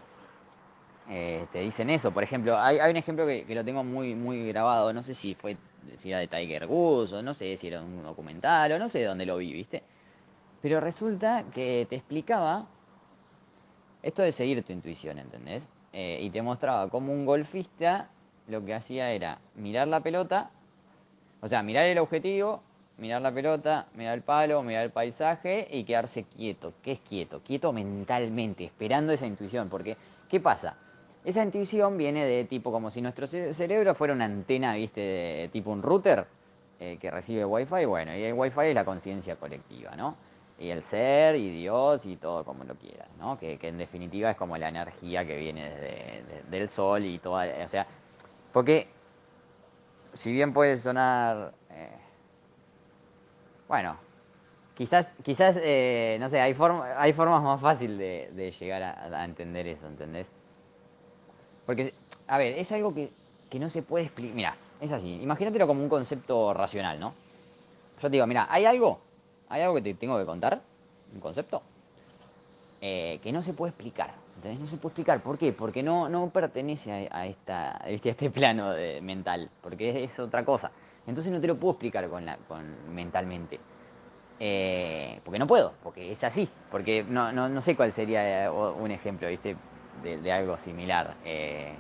eh, 1.09 1.47
te 1.51 1.61
dicen 1.61 1.89
eso. 1.89 2.11
Por 2.11 2.23
ejemplo, 2.23 2.57
hay, 2.57 2.77
un 2.89 2.97
ejemplo 2.97 3.25
que, 3.25 3.45
que, 3.45 3.55
lo 3.55 3.65
tengo 3.65 3.83
muy, 3.83 4.13
muy 4.13 4.47
grabado, 4.47 4.93
no 4.93 5.01
sé 5.01 5.15
si 5.15 5.33
fue 5.35 5.57
si 5.97 6.09
era 6.09 6.19
de 6.19 6.27
Tiger 6.27 6.65
Woods, 6.67 7.13
o 7.13 7.21
no 7.21 7.33
sé 7.33 7.57
si 7.57 7.67
era 7.67 7.81
un 7.81 8.03
documental, 8.03 8.71
o 8.73 8.79
no 8.79 8.89
sé 8.89 8.99
de 8.99 9.05
dónde 9.05 9.25
lo 9.25 9.37
vi, 9.37 9.53
¿viste? 9.53 9.83
Pero 10.61 10.79
resulta 10.79 11.45
que 11.53 11.87
te 11.89 11.95
explicaba 11.95 12.67
esto 14.03 14.21
de 14.21 14.31
seguir 14.33 14.63
tu 14.63 14.73
intuición, 14.73 15.17
¿entendés? 15.19 15.63
Eh, 15.99 16.19
y 16.21 16.29
te 16.29 16.43
mostraba 16.43 16.89
como 16.89 17.11
un 17.11 17.25
golfista 17.25 18.09
lo 18.47 18.63
que 18.63 18.75
hacía 18.75 19.09
era 19.13 19.39
mirar 19.55 19.87
la 19.87 20.01
pelota, 20.01 20.51
o 21.41 21.47
sea, 21.47 21.63
mirar 21.63 21.85
el 21.85 21.97
objetivo, 21.97 22.61
mirar 22.99 23.19
la 23.19 23.31
pelota, 23.31 23.87
mirar 23.95 24.13
el 24.13 24.21
palo, 24.21 24.61
mirar 24.61 24.83
el 24.83 24.91
paisaje 24.91 25.67
y 25.71 25.85
quedarse 25.85 26.25
quieto. 26.25 26.73
¿Qué 26.83 26.91
es 26.91 26.99
quieto? 26.99 27.41
Quieto 27.43 27.73
mentalmente, 27.73 28.65
esperando 28.65 29.11
esa 29.11 29.25
intuición. 29.25 29.69
Porque, 29.69 29.97
¿qué 30.29 30.39
pasa? 30.39 30.75
Esa 31.25 31.43
intuición 31.43 31.97
viene 31.97 32.25
de 32.25 32.45
tipo 32.45 32.71
como 32.71 32.91
si 32.91 33.01
nuestro 33.01 33.25
cerebro 33.25 33.95
fuera 33.95 34.13
una 34.13 34.25
antena, 34.25 34.75
¿viste? 34.75 35.01
De, 35.01 35.49
tipo 35.51 35.71
un 35.71 35.81
router 35.81 36.27
eh, 36.79 36.99
que 37.01 37.09
recibe 37.09 37.43
wifi. 37.43 37.85
Bueno, 37.85 38.15
y 38.15 38.21
el 38.21 38.35
wifi 38.35 38.67
es 38.67 38.75
la 38.75 38.85
conciencia 38.85 39.35
colectiva, 39.37 39.95
¿no? 39.95 40.15
Y 40.59 40.69
el 40.69 40.81
ser, 40.83 41.35
y 41.35 41.51
Dios, 41.51 42.03
y 42.05 42.17
todo 42.17 42.43
como 42.43 42.63
lo 42.63 42.73
quieras, 42.75 43.07
¿no? 43.19 43.37
Que, 43.37 43.57
que 43.59 43.67
en 43.67 43.77
definitiva 43.77 44.31
es 44.31 44.37
como 44.37 44.57
la 44.57 44.69
energía 44.69 45.25
que 45.25 45.37
viene 45.37 45.69
desde, 45.69 46.23
de, 46.23 46.43
del 46.49 46.69
sol 46.69 47.05
y 47.05 47.19
toda. 47.19 47.45
O 47.63 47.69
sea, 47.69 47.85
porque 48.51 48.87
si 50.13 50.31
bien 50.31 50.53
puede 50.53 50.79
sonar. 50.79 51.53
Eh, 51.69 51.97
bueno, 53.67 53.97
quizás, 54.75 55.07
quizás 55.23 55.55
eh, 55.59 56.17
no 56.19 56.29
sé, 56.29 56.39
hay, 56.39 56.53
form 56.53 56.81
hay 56.95 57.13
formas 57.13 57.43
más 57.43 57.61
fáciles 57.61 57.97
de, 57.97 58.29
de 58.33 58.51
llegar 58.51 58.81
a, 58.81 59.21
a, 59.21 59.25
entender 59.25 59.67
eso, 59.67 59.85
¿entendés? 59.85 60.25
Porque, 61.65 61.93
a 62.27 62.37
ver, 62.37 62.57
es 62.57 62.71
algo 62.71 62.95
que, 62.95 63.11
que 63.49 63.59
no 63.59 63.69
se 63.69 63.83
puede 63.83 64.05
explicar. 64.05 64.35
Mira, 64.35 64.55
es 64.79 64.91
así, 64.91 65.21
imagínatelo 65.21 65.67
como 65.67 65.83
un 65.83 65.89
concepto 65.89 66.53
racional, 66.53 66.99
¿no? 66.99 67.13
Yo 68.01 68.09
te 68.09 68.13
digo, 68.13 68.25
mira, 68.25 68.47
hay 68.49 68.65
algo 68.65 69.01
hay 69.49 69.61
algo 69.61 69.75
que 69.75 69.81
te 69.81 69.93
tengo 69.93 70.17
que 70.17 70.25
contar, 70.25 70.61
un 71.13 71.19
concepto, 71.19 71.61
eh, 72.81 73.19
que 73.23 73.31
no 73.31 73.41
se 73.41 73.53
puede 73.53 73.71
explicar. 73.71 74.13
¿entendés? 74.35 74.59
No 74.59 74.67
se 74.67 74.77
puede 74.77 74.91
explicar. 74.91 75.21
¿Por 75.21 75.37
qué? 75.37 75.51
Porque 75.51 75.83
no, 75.83 76.09
no 76.09 76.29
pertenece 76.29 77.09
a, 77.11 77.25
esta, 77.25 77.83
a 77.83 77.89
este 77.89 78.29
plano 78.29 78.73
mental, 79.01 79.49
porque 79.61 80.03
es, 80.03 80.19
otra 80.19 80.45
cosa. 80.45 80.71
Entonces 81.05 81.31
no 81.31 81.39
te 81.39 81.47
lo 81.47 81.55
puedo 81.57 81.73
explicar 81.73 82.07
con 82.09 82.25
con, 82.47 82.93
mentalmente. 82.93 83.59
Eh, 84.39 85.19
porque 85.25 85.39
no 85.39 85.47
puedo, 85.47 85.73
porque 85.81 86.11
es 86.11 86.23
así. 86.23 86.47
Porque 86.69 87.03
no, 87.03 87.31
no, 87.31 87.49
no 87.49 87.61
sé 87.61 87.75
cuál 87.75 87.93
sería 87.93 88.51
un 88.51 88.91
ejemplo. 88.91 89.27
De, 89.27 90.31
algo 90.31 90.57
similar. 90.59 91.15
Eh, 91.25 91.73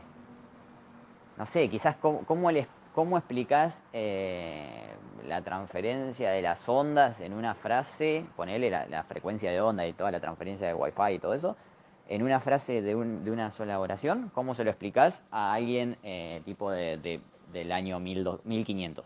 no 1.37 1.45
sé, 1.47 1.69
quizás 1.69 1.95
cómo, 1.97 2.25
cómo, 2.25 2.49
les, 2.51 2.67
cómo 2.97 3.15
explicas 3.15 3.75
eh, 3.93 4.87
la 5.27 5.43
transferencia 5.43 6.31
de 6.31 6.41
las 6.41 6.67
ondas 6.67 7.21
en 7.21 7.33
una 7.33 7.53
frase, 7.53 8.25
ponerle 8.35 8.71
la, 8.71 9.03
frecuencia 9.03 9.51
de 9.51 9.61
onda 9.61 9.85
y 9.85 9.93
toda 9.93 10.09
la 10.09 10.19
transferencia 10.19 10.65
de 10.65 10.73
wifi 10.73 11.13
y 11.13 11.19
todo 11.19 11.35
eso, 11.35 11.55
en 12.09 12.23
una 12.23 12.39
frase 12.39 12.81
de, 12.81 12.95
un, 12.95 13.23
de 13.23 13.29
una 13.29 13.51
sola 13.51 13.79
oración, 13.79 14.31
¿cómo 14.33 14.55
se 14.55 14.63
lo 14.63 14.71
explicas 14.71 15.21
a 15.29 15.53
alguien 15.53 15.97
eh, 16.01 16.41
tipo 16.43 16.71
de, 16.71 16.97
de, 16.97 17.21
del 17.53 17.71
año 17.71 17.99
1500? 17.99 19.05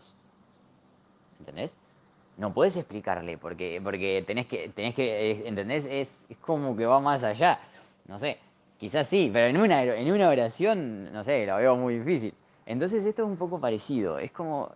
¿Entendés? 1.40 1.70
No 2.38 2.54
puedes 2.54 2.74
explicarle 2.76 3.36
porque 3.36 3.78
porque 3.84 4.24
tenés 4.26 4.46
que 4.46 4.70
tenés 4.70 4.94
que 4.94 5.46
¿entendés? 5.46 5.84
Es, 5.84 6.08
es 6.30 6.38
como 6.38 6.74
que 6.78 6.86
va 6.86 6.98
más 6.98 7.22
allá. 7.22 7.58
No 8.08 8.18
sé, 8.18 8.38
quizás 8.78 9.06
sí, 9.08 9.28
pero 9.30 9.48
en 9.48 9.58
una 9.58 9.82
en 9.82 10.10
una 10.10 10.30
oración, 10.30 11.12
no 11.12 11.24
sé, 11.24 11.44
lo 11.44 11.56
veo 11.56 11.76
muy 11.76 11.98
difícil. 11.98 12.32
Entonces 12.66 13.04
esto 13.04 13.22
es 13.22 13.28
un 13.28 13.36
poco 13.36 13.60
parecido, 13.60 14.18
es 14.18 14.32
como 14.32 14.70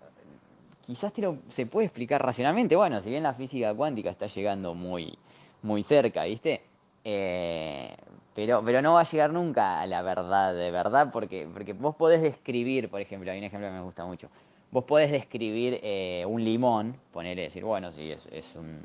quizás 0.87 1.12
te 1.12 1.22
lo, 1.22 1.38
se 1.51 1.66
puede 1.66 1.87
explicar 1.87 2.25
racionalmente, 2.25 2.77
bueno, 2.77 3.03
si 3.03 3.11
bien 3.11 3.22
la 3.22 3.35
física 3.35 3.75
cuántica 3.75 4.11
está 4.11 4.27
llegando 4.29 4.75
muy 4.75 5.18
muy 5.62 5.83
cerca, 5.83 6.25
¿viste? 6.25 6.62
Eh, 7.05 7.94
pero, 8.35 8.62
pero 8.64 8.83
no 8.83 8.94
va 8.94 9.01
a 9.01 9.11
llegar 9.11 9.33
nunca 9.33 9.81
a 9.81 9.87
la 9.87 10.03
verdad 10.03 10.55
de 10.55 10.70
verdad, 10.70 11.11
porque, 11.12 11.49
porque 11.53 11.72
vos 11.72 11.96
podés 11.96 12.22
describir, 12.22 12.88
por 12.88 13.01
ejemplo, 13.01 13.31
hay 13.31 13.38
un 13.38 13.44
ejemplo 13.44 13.68
que 13.68 13.75
me 13.75 13.83
gusta 13.83 14.05
mucho, 14.05 14.29
vos 14.70 14.85
podés 14.85 15.11
describir 15.11 15.81
eh, 15.83 16.25
un 16.27 16.44
limón, 16.44 16.96
poner 17.12 17.37
decir, 17.37 17.64
bueno, 17.64 17.92
sí, 17.92 18.12
es, 18.12 18.27
es, 18.31 18.44
un, 18.55 18.81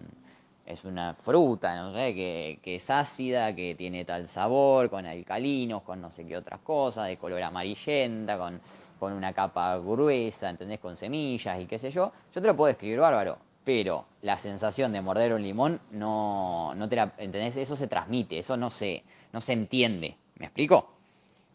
es 0.65 0.83
una 0.85 1.15
fruta, 1.15 1.75
no 1.75 1.93
sé, 1.93 2.13
que, 2.13 2.59
que 2.63 2.75
es 2.75 2.89
ácida, 2.89 3.53
que 3.55 3.75
tiene 3.75 4.05
tal 4.05 4.27
sabor, 4.29 4.89
con 4.89 5.05
alcalinos, 5.05 5.83
con 5.83 6.01
no 6.01 6.11
sé 6.11 6.25
qué 6.25 6.37
otras 6.37 6.61
cosas, 6.61 7.07
de 7.07 7.17
color 7.17 7.43
amarillenta, 7.43 8.37
con, 8.37 8.61
con 9.01 9.13
una 9.13 9.33
capa 9.33 9.79
gruesa, 9.79 10.47
¿entendés? 10.47 10.79
Con 10.79 10.95
semillas 10.95 11.59
y 11.59 11.65
qué 11.65 11.79
sé 11.79 11.89
yo, 11.89 12.11
yo 12.35 12.39
te 12.39 12.45
lo 12.45 12.55
puedo 12.55 12.67
describir 12.67 12.99
bárbaro, 12.99 13.39
pero 13.65 14.05
la 14.21 14.37
sensación 14.37 14.91
de 14.91 15.01
morder 15.01 15.33
un 15.33 15.41
limón 15.41 15.81
no, 15.89 16.75
no 16.75 16.87
te 16.87 16.97
la, 16.97 17.11
¿entendés? 17.17 17.57
Eso 17.57 17.75
se 17.75 17.87
transmite, 17.87 18.37
eso 18.37 18.55
no 18.57 18.69
se, 18.69 19.03
no 19.33 19.41
se 19.41 19.53
entiende, 19.53 20.17
¿me 20.37 20.45
explico? 20.45 20.87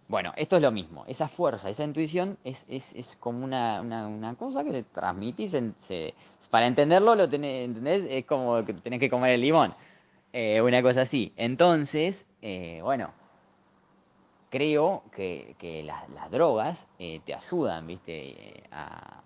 Bueno, 0.08 0.32
esto 0.34 0.56
es 0.56 0.62
lo 0.62 0.72
mismo, 0.72 1.04
esa 1.06 1.28
fuerza, 1.28 1.70
esa 1.70 1.84
intuición 1.84 2.36
es, 2.42 2.58
es, 2.66 2.82
es 2.96 3.16
como 3.20 3.44
una, 3.44 3.80
una, 3.80 4.08
una 4.08 4.34
cosa 4.34 4.64
que 4.64 4.72
se 4.72 4.82
transmite 4.82 5.44
y 5.44 5.48
se, 5.48 6.14
para 6.50 6.66
entenderlo 6.66 7.14
lo 7.14 7.30
tenés, 7.30 7.66
¿entendés? 7.66 8.08
Es 8.10 8.26
como 8.26 8.64
que 8.64 8.74
tenés 8.74 8.98
que 8.98 9.08
comer 9.08 9.30
el 9.34 9.42
limón, 9.42 9.72
eh, 10.32 10.60
una 10.60 10.82
cosa 10.82 11.02
así. 11.02 11.32
Entonces, 11.36 12.16
eh, 12.42 12.80
bueno, 12.82 13.12
creo 14.50 15.02
que, 15.14 15.54
que 15.58 15.82
las, 15.82 16.08
las 16.10 16.30
drogas 16.30 16.78
eh, 16.98 17.20
te 17.24 17.34
ayudan, 17.34 17.86
¿viste? 17.86 18.64
A, 18.70 19.22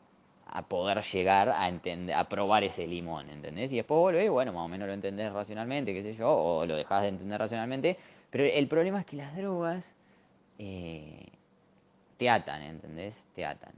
a 0.53 0.63
poder 0.63 1.03
llegar 1.13 1.49
a 1.49 1.69
entender, 1.69 2.15
a 2.17 2.29
probar 2.29 2.65
ese 2.65 2.87
limón, 2.87 3.31
¿entendés? 3.31 3.71
Y 3.73 3.77
después 3.77 3.99
volvés, 3.99 4.29
bueno, 4.31 4.53
más 4.53 4.65
o 4.65 4.69
menos 4.69 4.89
lo 4.89 4.95
entendés 4.95 5.33
racionalmente, 5.33 5.95
qué 5.95 6.03
sé 6.03 6.15
yo, 6.17 6.29
o 6.29 6.67
lo 6.67 6.77
dejás 6.77 7.03
de 7.03 7.09
entender 7.09 7.39
racionalmente, 7.39 7.97
pero 8.31 8.45
el 8.45 8.67
problema 8.67 9.01
es 9.01 9.07
que 9.07 9.17
las 9.17 9.37
drogas 9.37 9.85
eh, 10.59 11.27
te 12.17 12.29
atan, 12.29 12.63
¿entendés? 12.63 13.15
Te 13.35 13.45
atan. 13.45 13.73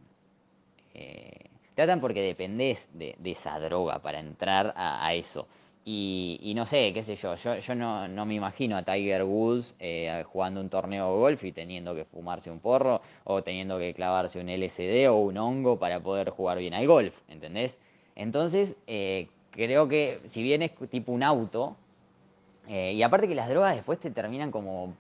Eh, 0.95 1.51
te 1.75 1.83
atan 1.83 2.01
porque 2.01 2.23
dependés 2.23 2.79
de, 2.93 3.17
de, 3.19 3.31
esa 3.33 3.59
droga 3.61 3.99
para 3.99 4.21
entrar 4.21 4.73
a, 4.75 5.07
a 5.07 5.15
eso. 5.15 5.47
Y, 5.85 6.39
y, 6.41 6.55
no 6.55 6.67
sé, 6.67 6.93
qué 6.93 7.03
sé 7.03 7.17
yo, 7.17 7.35
yo, 7.35 7.75
no, 7.75 8.07
no 8.07 8.25
me 8.25 8.35
imagino 8.35 8.77
a 8.77 8.85
Tiger 8.85 9.25
Woods 9.25 9.75
eh, 9.81 10.23
jugando 10.29 10.61
un 10.61 10.69
torneo 10.69 11.13
de 11.13 11.19
golf 11.19 11.43
y 11.43 11.51
teniendo 11.51 11.93
que 11.93 12.05
fumarse 12.05 12.53
un 12.53 12.61
porro 12.61 13.01
o 13.25 13.43
teniendo 13.43 13.81
que 13.81 13.93
clavarse 13.93 14.39
un 14.39 14.49
LSD 14.49 15.11
o 15.11 15.17
un 15.17 15.37
hongo 15.39 15.81
para 15.81 15.99
poder 15.99 16.31
jugar 16.31 16.59
bien 16.59 16.75
al 16.75 16.87
golf, 16.87 17.13
¿entendés? 17.29 17.75
Entonces, 18.15 18.77
eh, 18.87 19.27
creo 19.51 19.89
que 19.89 20.21
si 20.31 20.43
bien 20.45 20.63
es 20.63 20.73
tipo 20.89 21.11
un 21.11 21.25
auto, 21.25 21.77
eh, 22.69 22.93
y 22.93 23.03
aparte 23.03 23.27
que 23.27 23.35
las 23.35 23.49
drogas 23.49 23.75
después 23.75 23.99
te 23.99 24.13
terminan 24.13 24.53
como 24.53 24.95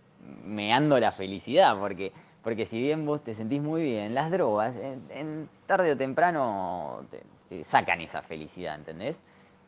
meando 0.44 0.98
la 0.98 1.12
felicidad, 1.12 1.78
porque, 1.78 2.10
porque 2.42 2.66
si 2.66 2.80
bien 2.80 3.06
vos 3.06 3.22
te 3.22 3.36
sentís 3.36 3.62
muy 3.62 3.82
bien, 3.82 4.14
las 4.14 4.32
drogas 4.32 4.74
en, 4.74 5.02
en 5.10 5.48
tarde 5.68 5.92
o 5.92 5.96
temprano 5.96 7.06
te, 7.08 7.22
te 7.48 7.64
sacan 7.70 8.00
esa 8.00 8.22
felicidad, 8.22 8.74
¿entendés? 8.74 9.14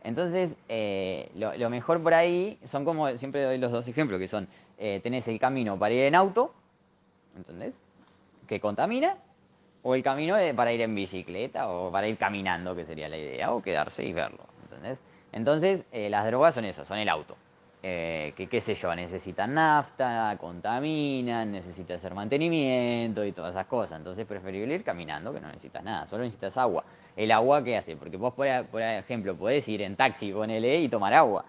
Entonces, 0.04 0.52
eh, 0.68 1.30
lo, 1.34 1.56
lo, 1.56 1.70
mejor 1.70 2.02
por 2.02 2.12
ahí 2.12 2.58
son 2.70 2.84
como, 2.84 3.08
siempre 3.16 3.42
doy 3.42 3.56
los 3.56 3.72
dos 3.72 3.88
ejemplos, 3.88 4.20
que 4.20 4.28
son, 4.28 4.46
eh, 4.78 5.00
tenés 5.02 5.26
el 5.28 5.40
camino 5.40 5.78
para 5.78 5.94
ir 5.94 6.04
en 6.04 6.14
auto, 6.14 6.52
¿entendés? 7.36 7.74
Que 8.46 8.60
contamina, 8.60 9.16
o 9.82 9.94
el 9.94 10.02
camino 10.02 10.36
de, 10.36 10.52
para 10.52 10.72
ir 10.72 10.82
en 10.82 10.94
bicicleta, 10.94 11.68
o 11.70 11.90
para 11.90 12.06
ir 12.06 12.18
caminando, 12.18 12.76
que 12.76 12.84
sería 12.84 13.08
la 13.08 13.16
idea, 13.16 13.52
o 13.52 13.62
quedarse 13.62 14.04
y 14.04 14.12
verlo, 14.12 14.44
¿entendés? 14.64 14.98
Entonces, 15.32 15.84
eh, 15.90 16.10
las 16.10 16.26
drogas 16.26 16.54
son 16.54 16.66
eso, 16.66 16.84
son 16.84 16.98
el 16.98 17.08
auto. 17.08 17.36
Eh, 17.86 18.32
que 18.34 18.46
qué 18.46 18.62
sé 18.62 18.76
yo, 18.76 18.94
necesitan 18.94 19.52
nafta, 19.52 20.38
contaminan, 20.40 21.52
necesitas 21.52 21.98
hacer 21.98 22.14
mantenimiento 22.14 23.22
y 23.22 23.32
todas 23.32 23.50
esas 23.50 23.66
cosas. 23.66 23.98
Entonces 23.98 24.22
es 24.22 24.26
preferible 24.26 24.74
ir 24.74 24.82
caminando 24.82 25.34
que 25.34 25.40
no 25.42 25.48
necesitas 25.48 25.84
nada, 25.84 26.06
solo 26.06 26.22
necesitas 26.24 26.56
agua. 26.56 26.82
¿El 27.14 27.30
agua 27.30 27.62
qué 27.62 27.76
hace? 27.76 27.94
Porque 27.96 28.16
vos, 28.16 28.32
por, 28.32 28.46
por 28.68 28.80
ejemplo, 28.80 29.36
podés 29.36 29.68
ir 29.68 29.82
en 29.82 29.96
taxi 29.96 30.32
con 30.32 30.48
LE 30.48 30.80
y 30.80 30.88
tomar 30.88 31.12
agua. 31.12 31.44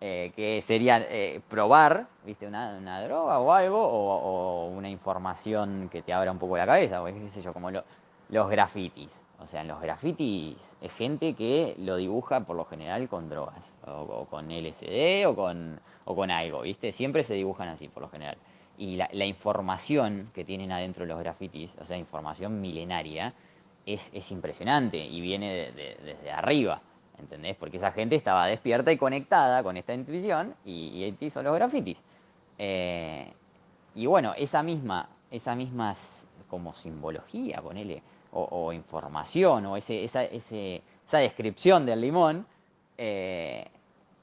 Eh, 0.00 0.32
que 0.34 0.64
sería 0.66 1.06
eh, 1.08 1.40
probar, 1.48 2.08
viste, 2.24 2.48
una, 2.48 3.00
droga 3.02 3.38
o 3.38 3.52
algo, 3.52 3.80
o, 3.80 4.66
una 4.66 4.90
información 4.90 5.88
que 5.88 6.02
te 6.02 6.12
abra 6.12 6.32
un 6.32 6.38
poco 6.40 6.56
la 6.56 6.66
cabeza, 6.66 7.00
o 7.00 7.06
qué 7.06 7.30
sé 7.32 7.42
yo, 7.42 7.52
como 7.52 7.70
lo, 7.70 7.84
los 8.30 8.50
grafitis. 8.50 9.10
O 9.38 9.46
sea, 9.46 9.62
los 9.62 9.80
grafitis 9.80 10.56
es 10.80 10.92
gente 10.94 11.34
que 11.34 11.76
lo 11.78 11.96
dibuja 11.96 12.40
por 12.40 12.56
lo 12.56 12.64
general 12.64 13.08
con 13.08 13.28
drogas, 13.28 13.64
o, 13.86 14.26
con 14.26 14.48
LSD, 14.50 15.26
o 15.26 15.34
con, 15.34 15.80
o 16.04 16.14
con 16.14 16.30
algo, 16.30 16.62
¿viste? 16.62 16.92
Siempre 16.92 17.24
se 17.24 17.34
dibujan 17.34 17.68
así, 17.68 17.88
por 17.88 18.02
lo 18.02 18.08
general. 18.08 18.36
Y 18.78 18.96
la, 18.96 19.24
información 19.24 20.30
que 20.34 20.44
tienen 20.44 20.70
adentro 20.70 21.06
los 21.06 21.18
grafitis, 21.18 21.70
o 21.80 21.84
sea, 21.84 21.96
información 21.96 22.60
milenaria, 22.60 23.32
es, 23.86 24.00
es 24.12 24.30
impresionante 24.30 24.98
y 24.98 25.20
viene 25.20 25.54
de, 25.54 25.72
de, 25.72 25.96
desde 26.04 26.30
arriba, 26.30 26.82
¿entendés? 27.18 27.56
Porque 27.56 27.76
esa 27.78 27.92
gente 27.92 28.16
estaba 28.16 28.46
despierta 28.46 28.92
y 28.92 28.98
conectada 28.98 29.62
con 29.62 29.76
esta 29.76 29.94
intuición 29.94 30.54
y, 30.64 31.16
y 31.20 31.24
hizo 31.24 31.42
los 31.42 31.54
grafitis. 31.54 31.96
Eh, 32.58 33.32
y 33.94 34.06
bueno, 34.06 34.34
esa 34.36 34.62
misma, 34.62 35.08
esa 35.30 35.54
misma 35.54 35.96
como 36.48 36.74
simbología, 36.74 37.62
ponele, 37.62 38.02
o, 38.32 38.42
o 38.50 38.72
información, 38.72 39.66
o 39.66 39.76
ese, 39.76 40.04
esa, 40.04 40.24
ese, 40.24 40.82
esa 41.06 41.18
descripción 41.18 41.86
del 41.86 42.00
limón, 42.00 42.46
eh, 42.98 43.66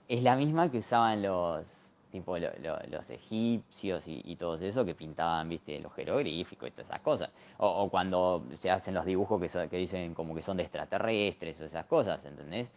es 0.08 0.24
la 0.24 0.36
misma 0.36 0.70
que 0.70 0.80
usaban 0.80 1.22
los 1.22 1.66
tipo 2.14 2.38
lo, 2.38 2.48
lo, 2.62 2.78
los 2.92 3.10
egipcios 3.10 4.04
y, 4.06 4.36
todos 4.36 4.62
eso 4.62 4.86
que 4.86 4.94
pintaban, 4.94 5.50
viste, 5.50 5.80
los 5.80 5.92
jeroglíficos 5.94 6.70
y 6.70 6.72
todas 6.72 6.86
esas 6.86 7.02
cosas. 7.02 7.32
O, 7.58 7.90
cuando 7.90 8.44
se 8.62 8.70
hacen 8.70 8.94
los 8.94 9.04
dibujos 9.04 9.42
que, 9.42 9.68
que 9.68 9.78
dicen 9.78 10.14
como 10.14 10.36
que 10.36 10.44
son 10.44 10.58
de 10.58 10.64
extraterrestres 10.64 11.60
o 11.60 11.66
esas 11.66 11.88
cosas, 11.88 12.24
¿entendés? 12.24 12.70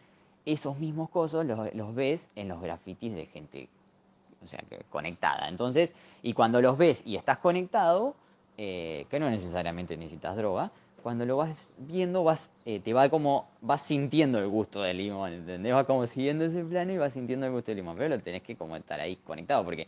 Esos 0.47 0.79
mismos 0.79 1.11
cosas 1.11 1.45
los, 1.45 1.75
los 1.75 1.95
ves 1.95 2.27
en 2.35 2.49
los 2.49 2.63
grafitis 2.63 3.15
de 3.15 3.27
gente, 3.27 3.69
o 4.43 4.49
sea, 4.49 4.61
que 4.71 4.85
conectada. 4.89 5.49
Entonces, 5.49 5.93
y 6.23 6.33
cuando 6.33 6.63
los 6.63 6.79
ves 6.79 7.03
y 7.05 7.17
estás 7.17 7.37
conectado, 7.39 8.15
eh, 8.57 9.07
que 9.11 9.21
no 9.21 9.29
necesariamente 9.29 9.99
necesitas 9.99 10.35
droga, 10.35 10.71
cuando 11.07 11.25
lo 11.25 11.37
vas 11.37 11.57
viendo, 11.79 12.25
vas, 12.25 12.41
eh, 12.65 12.81
te 12.81 12.93
va 12.93 13.09
como, 13.09 13.49
vas 13.61 13.81
sintiendo 13.83 14.41
el 14.41 14.49
gusto 14.49 14.83
del 14.83 14.99
limón, 14.99 15.35
¿entendés? 15.35 15.73
Vas 15.73 15.87
como 15.87 16.05
siguiendo 16.09 16.47
ese 16.47 16.65
plano 16.65 16.93
y 16.93 16.99
vas 16.99 17.13
sintiendo 17.13 17.47
el 17.47 17.53
gusto 17.53 17.71
del 17.71 17.77
limón, 17.77 17.95
pero 17.95 18.09
lo 18.09 18.21
tenés 18.21 18.43
que 18.43 18.57
como 18.57 18.75
estar 18.75 18.99
ahí 18.99 19.15
conectado, 19.25 19.65
porque 19.65 19.87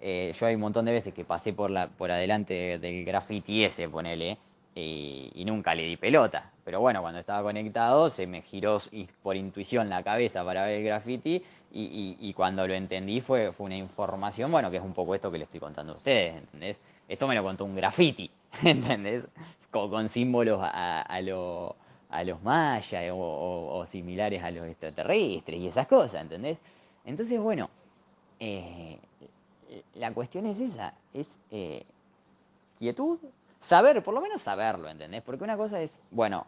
eh, 0.00 0.32
yo 0.38 0.46
hay 0.46 0.54
un 0.54 0.60
montón 0.60 0.84
de 0.84 0.92
veces 0.92 1.12
que 1.12 1.24
pasé 1.24 1.52
por 1.54 1.72
la 1.72 1.88
por 1.88 2.12
adelante 2.12 2.78
del 2.78 3.04
graffiti 3.04 3.64
ese, 3.64 3.88
ponele, 3.88 4.38
y, 4.76 5.32
y 5.34 5.44
nunca 5.44 5.74
le 5.74 5.82
di 5.82 5.96
pelota. 5.96 6.52
Pero 6.64 6.78
bueno, 6.78 7.02
cuando 7.02 7.18
estaba 7.18 7.42
conectado 7.42 8.08
se 8.08 8.28
me 8.28 8.42
giró 8.42 8.80
por 9.24 9.34
intuición 9.34 9.90
la 9.90 10.04
cabeza 10.04 10.44
para 10.44 10.66
ver 10.66 10.78
el 10.78 10.84
graffiti 10.84 11.42
y, 11.72 11.82
y, 11.82 12.16
y 12.20 12.32
cuando 12.32 12.64
lo 12.68 12.74
entendí 12.74 13.20
fue, 13.22 13.50
fue 13.54 13.66
una 13.66 13.76
información, 13.76 14.52
bueno, 14.52 14.70
que 14.70 14.76
es 14.76 14.84
un 14.84 14.94
poco 14.94 15.16
esto 15.16 15.32
que 15.32 15.38
le 15.38 15.44
estoy 15.46 15.58
contando 15.58 15.94
a 15.94 15.96
ustedes, 15.96 16.36
¿entendés? 16.36 16.76
Esto 17.08 17.26
me 17.26 17.34
lo 17.34 17.42
contó 17.42 17.64
un 17.64 17.74
graffiti, 17.74 18.30
¿entendés? 18.62 19.24
Con, 19.70 20.08
símbolos 20.08 20.60
a, 20.62 21.02
a, 21.02 21.20
lo, 21.20 21.76
a 22.08 22.24
los 22.24 22.42
mayas 22.42 23.12
o, 23.14 23.86
similares 23.90 24.42
a 24.42 24.50
los 24.50 24.66
extraterrestres 24.66 25.60
y 25.60 25.68
esas 25.68 25.86
cosas, 25.86 26.22
¿entendés? 26.22 26.58
Entonces, 27.04 27.40
bueno, 27.40 27.70
eh, 28.40 28.98
la 29.94 30.12
cuestión 30.12 30.46
es 30.46 30.58
esa, 30.58 30.94
es 31.14 31.28
eh, 31.50 31.84
quietud, 32.78 33.18
saber, 33.68 34.02
por 34.02 34.14
lo 34.14 34.20
menos 34.20 34.42
saberlo, 34.42 34.88
¿entendés? 34.88 35.22
Porque 35.22 35.44
una 35.44 35.56
cosa 35.56 35.80
es, 35.80 35.90
bueno, 36.10 36.46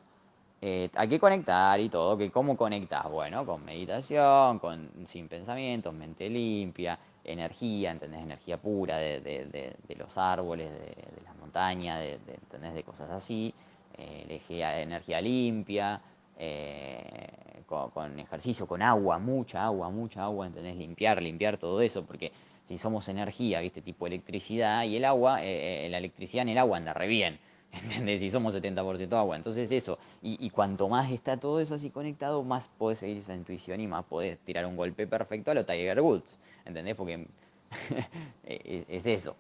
eh, 0.61 0.91
hay 0.95 1.09
que 1.09 1.19
conectar 1.19 1.79
y 1.81 1.89
todo, 1.89 2.17
que 2.17 2.31
cómo 2.31 2.57
conectas, 2.57 3.11
bueno, 3.11 3.45
con 3.45 3.65
meditación, 3.65 4.59
con 4.59 4.91
sin 5.09 5.29
pensamientos, 5.29 5.93
mente 5.93 6.29
limpia, 6.29 6.99
energía, 7.25 7.91
¿entendés? 7.91 8.23
Energía 8.23 8.57
pura 8.59 8.99
de, 8.99 9.21
de, 9.21 9.77
de, 9.87 9.95
los 9.97 10.17
árboles, 10.17 10.71
de, 10.71 11.23
las 11.25 11.37
montañas, 11.37 12.01
de, 12.01 12.15
¿entendés? 12.15 12.75
De 12.75 12.83
cosas 12.83 13.11
así, 13.11 13.55
eh, 13.97 14.41
energía, 14.49 15.21
limpia, 15.21 16.01
eh, 16.39 17.63
con, 17.67 18.19
ejercicio, 18.19 18.67
con 18.67 18.83
agua, 18.83 19.19
mucha 19.19 19.65
agua, 19.65 19.91
mucha 19.91 20.25
agua, 20.25 20.47
¿entendés? 20.47 20.77
Limpiar, 20.77 21.23
limpiar 21.23 21.59
todo 21.59 21.81
eso, 21.81 22.05
porque 22.05 22.33
si 22.67 22.79
somos 22.79 23.09
energía, 23.09 23.61
¿viste? 23.61 23.83
Tipo 23.83 24.07
electricidad, 24.07 24.85
y 24.85 24.97
el 24.97 25.05
agua, 25.05 25.39
eh, 25.43 25.89
la 25.91 25.99
electricidad 25.99 26.43
en 26.43 26.51
el 26.51 26.59
agua 26.59 26.79
anda 26.79 26.93
re 26.93 27.07
bien 27.07 27.39
¿entendés? 27.73 28.21
Si 28.21 28.31
somos 28.31 28.55
70% 28.55 29.13
agua. 29.15 29.37
Entonces 29.37 29.71
eso, 29.71 29.99
y, 30.21 30.45
y, 30.45 30.51
cuanto 30.51 30.89
más 30.89 31.11
está 31.11 31.39
todo 31.39 31.61
eso 31.61 31.75
así 31.75 31.91
conectado, 31.91 32.43
más 32.43 32.69
podés 32.79 32.99
seguir 32.99 33.19
esa 33.19 33.35
intuición 33.35 33.81
y 33.81 33.87
más 33.87 34.05
podés 34.05 34.39
tirar 34.41 34.67
un 34.67 34.77
golpe 34.77 35.07
perfecto 35.07 35.51
a 35.51 35.55
lo 35.55 35.65
Tiger 35.65 36.01
Woods, 36.01 36.37
¿entendés? 36.65 36.95
Porque 36.95 37.27
es, 38.45 39.07
eso. 39.07 39.37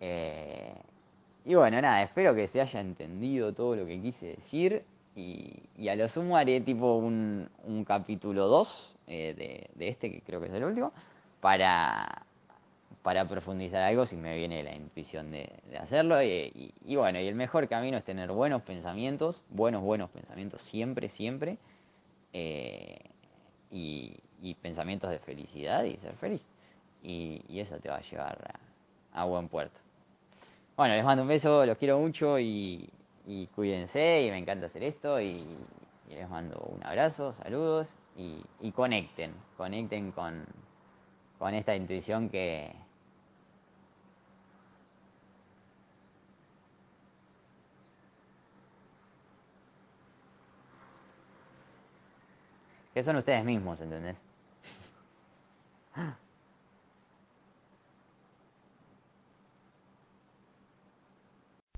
Eh, 0.00 0.74
y 1.44 1.54
bueno, 1.54 1.80
nada, 1.80 2.02
espero 2.02 2.34
que 2.34 2.48
se 2.48 2.60
haya 2.60 2.80
entendido 2.80 3.52
todo 3.52 3.76
lo 3.76 3.86
que 3.86 4.00
quise 4.00 4.36
decir 4.36 4.84
y, 5.14 5.52
y 5.76 5.88
a 5.88 5.96
lo 5.96 6.08
sumo 6.08 6.36
haré 6.36 6.60
tipo 6.60 6.96
un, 6.96 7.48
un 7.64 7.84
capítulo 7.84 8.46
2 8.48 8.96
eh, 9.08 9.68
de, 9.74 9.88
este, 9.88 10.10
que 10.10 10.20
creo 10.22 10.40
que 10.40 10.46
es 10.46 10.54
el 10.54 10.64
último, 10.64 10.92
para 11.40 12.24
para 13.02 13.28
profundizar 13.28 13.82
algo 13.82 14.06
si 14.06 14.16
me 14.16 14.36
viene 14.36 14.62
la 14.62 14.74
intuición 14.74 15.32
de, 15.32 15.50
hacerlo. 15.80 16.22
Y, 16.22 16.72
bueno, 16.94 17.18
y 17.20 17.26
el 17.26 17.34
mejor 17.34 17.68
camino 17.68 17.98
es 17.98 18.04
tener 18.04 18.30
buenos 18.30 18.62
pensamientos, 18.62 19.42
buenos, 19.50 19.82
buenos 19.82 20.08
pensamientos 20.10 20.62
siempre, 20.62 21.08
siempre. 21.08 21.58
Eh, 22.32 22.98
y, 23.70 24.18
pensamientos 24.60 25.10
de 25.10 25.18
felicidad 25.18 25.84
y 25.84 25.96
ser 25.96 26.14
feliz. 26.16 26.42
Y, 27.02 27.58
eso 27.58 27.78
te 27.78 27.88
va 27.88 27.96
a 27.96 28.02
llevar 28.02 28.60
a, 29.12 29.24
buen 29.24 29.48
puerto. 29.48 29.78
Bueno, 30.76 30.94
les 30.94 31.04
mando 31.04 31.22
un 31.22 31.28
beso, 31.28 31.66
los 31.66 31.76
quiero 31.78 31.98
mucho 31.98 32.38
y, 32.38 32.88
cuídense 33.54 34.22
y 34.22 34.30
me 34.30 34.38
encanta 34.38 34.66
hacer 34.66 34.84
esto 34.84 35.20
y, 35.20 35.44
les 36.08 36.28
mando 36.28 36.58
un 36.74 36.84
abrazo, 36.84 37.32
saludos 37.34 37.88
y, 38.16 38.70
conecten, 38.72 39.34
conecten 39.56 40.12
con, 40.12 40.44
con 41.38 41.54
esta 41.54 41.74
intuición 41.74 42.28
que, 42.28 42.72
que 52.94 53.02
son 53.02 53.16
ustedes 53.16 53.44
mismos, 53.44 53.80
¿entendés? 53.80 54.16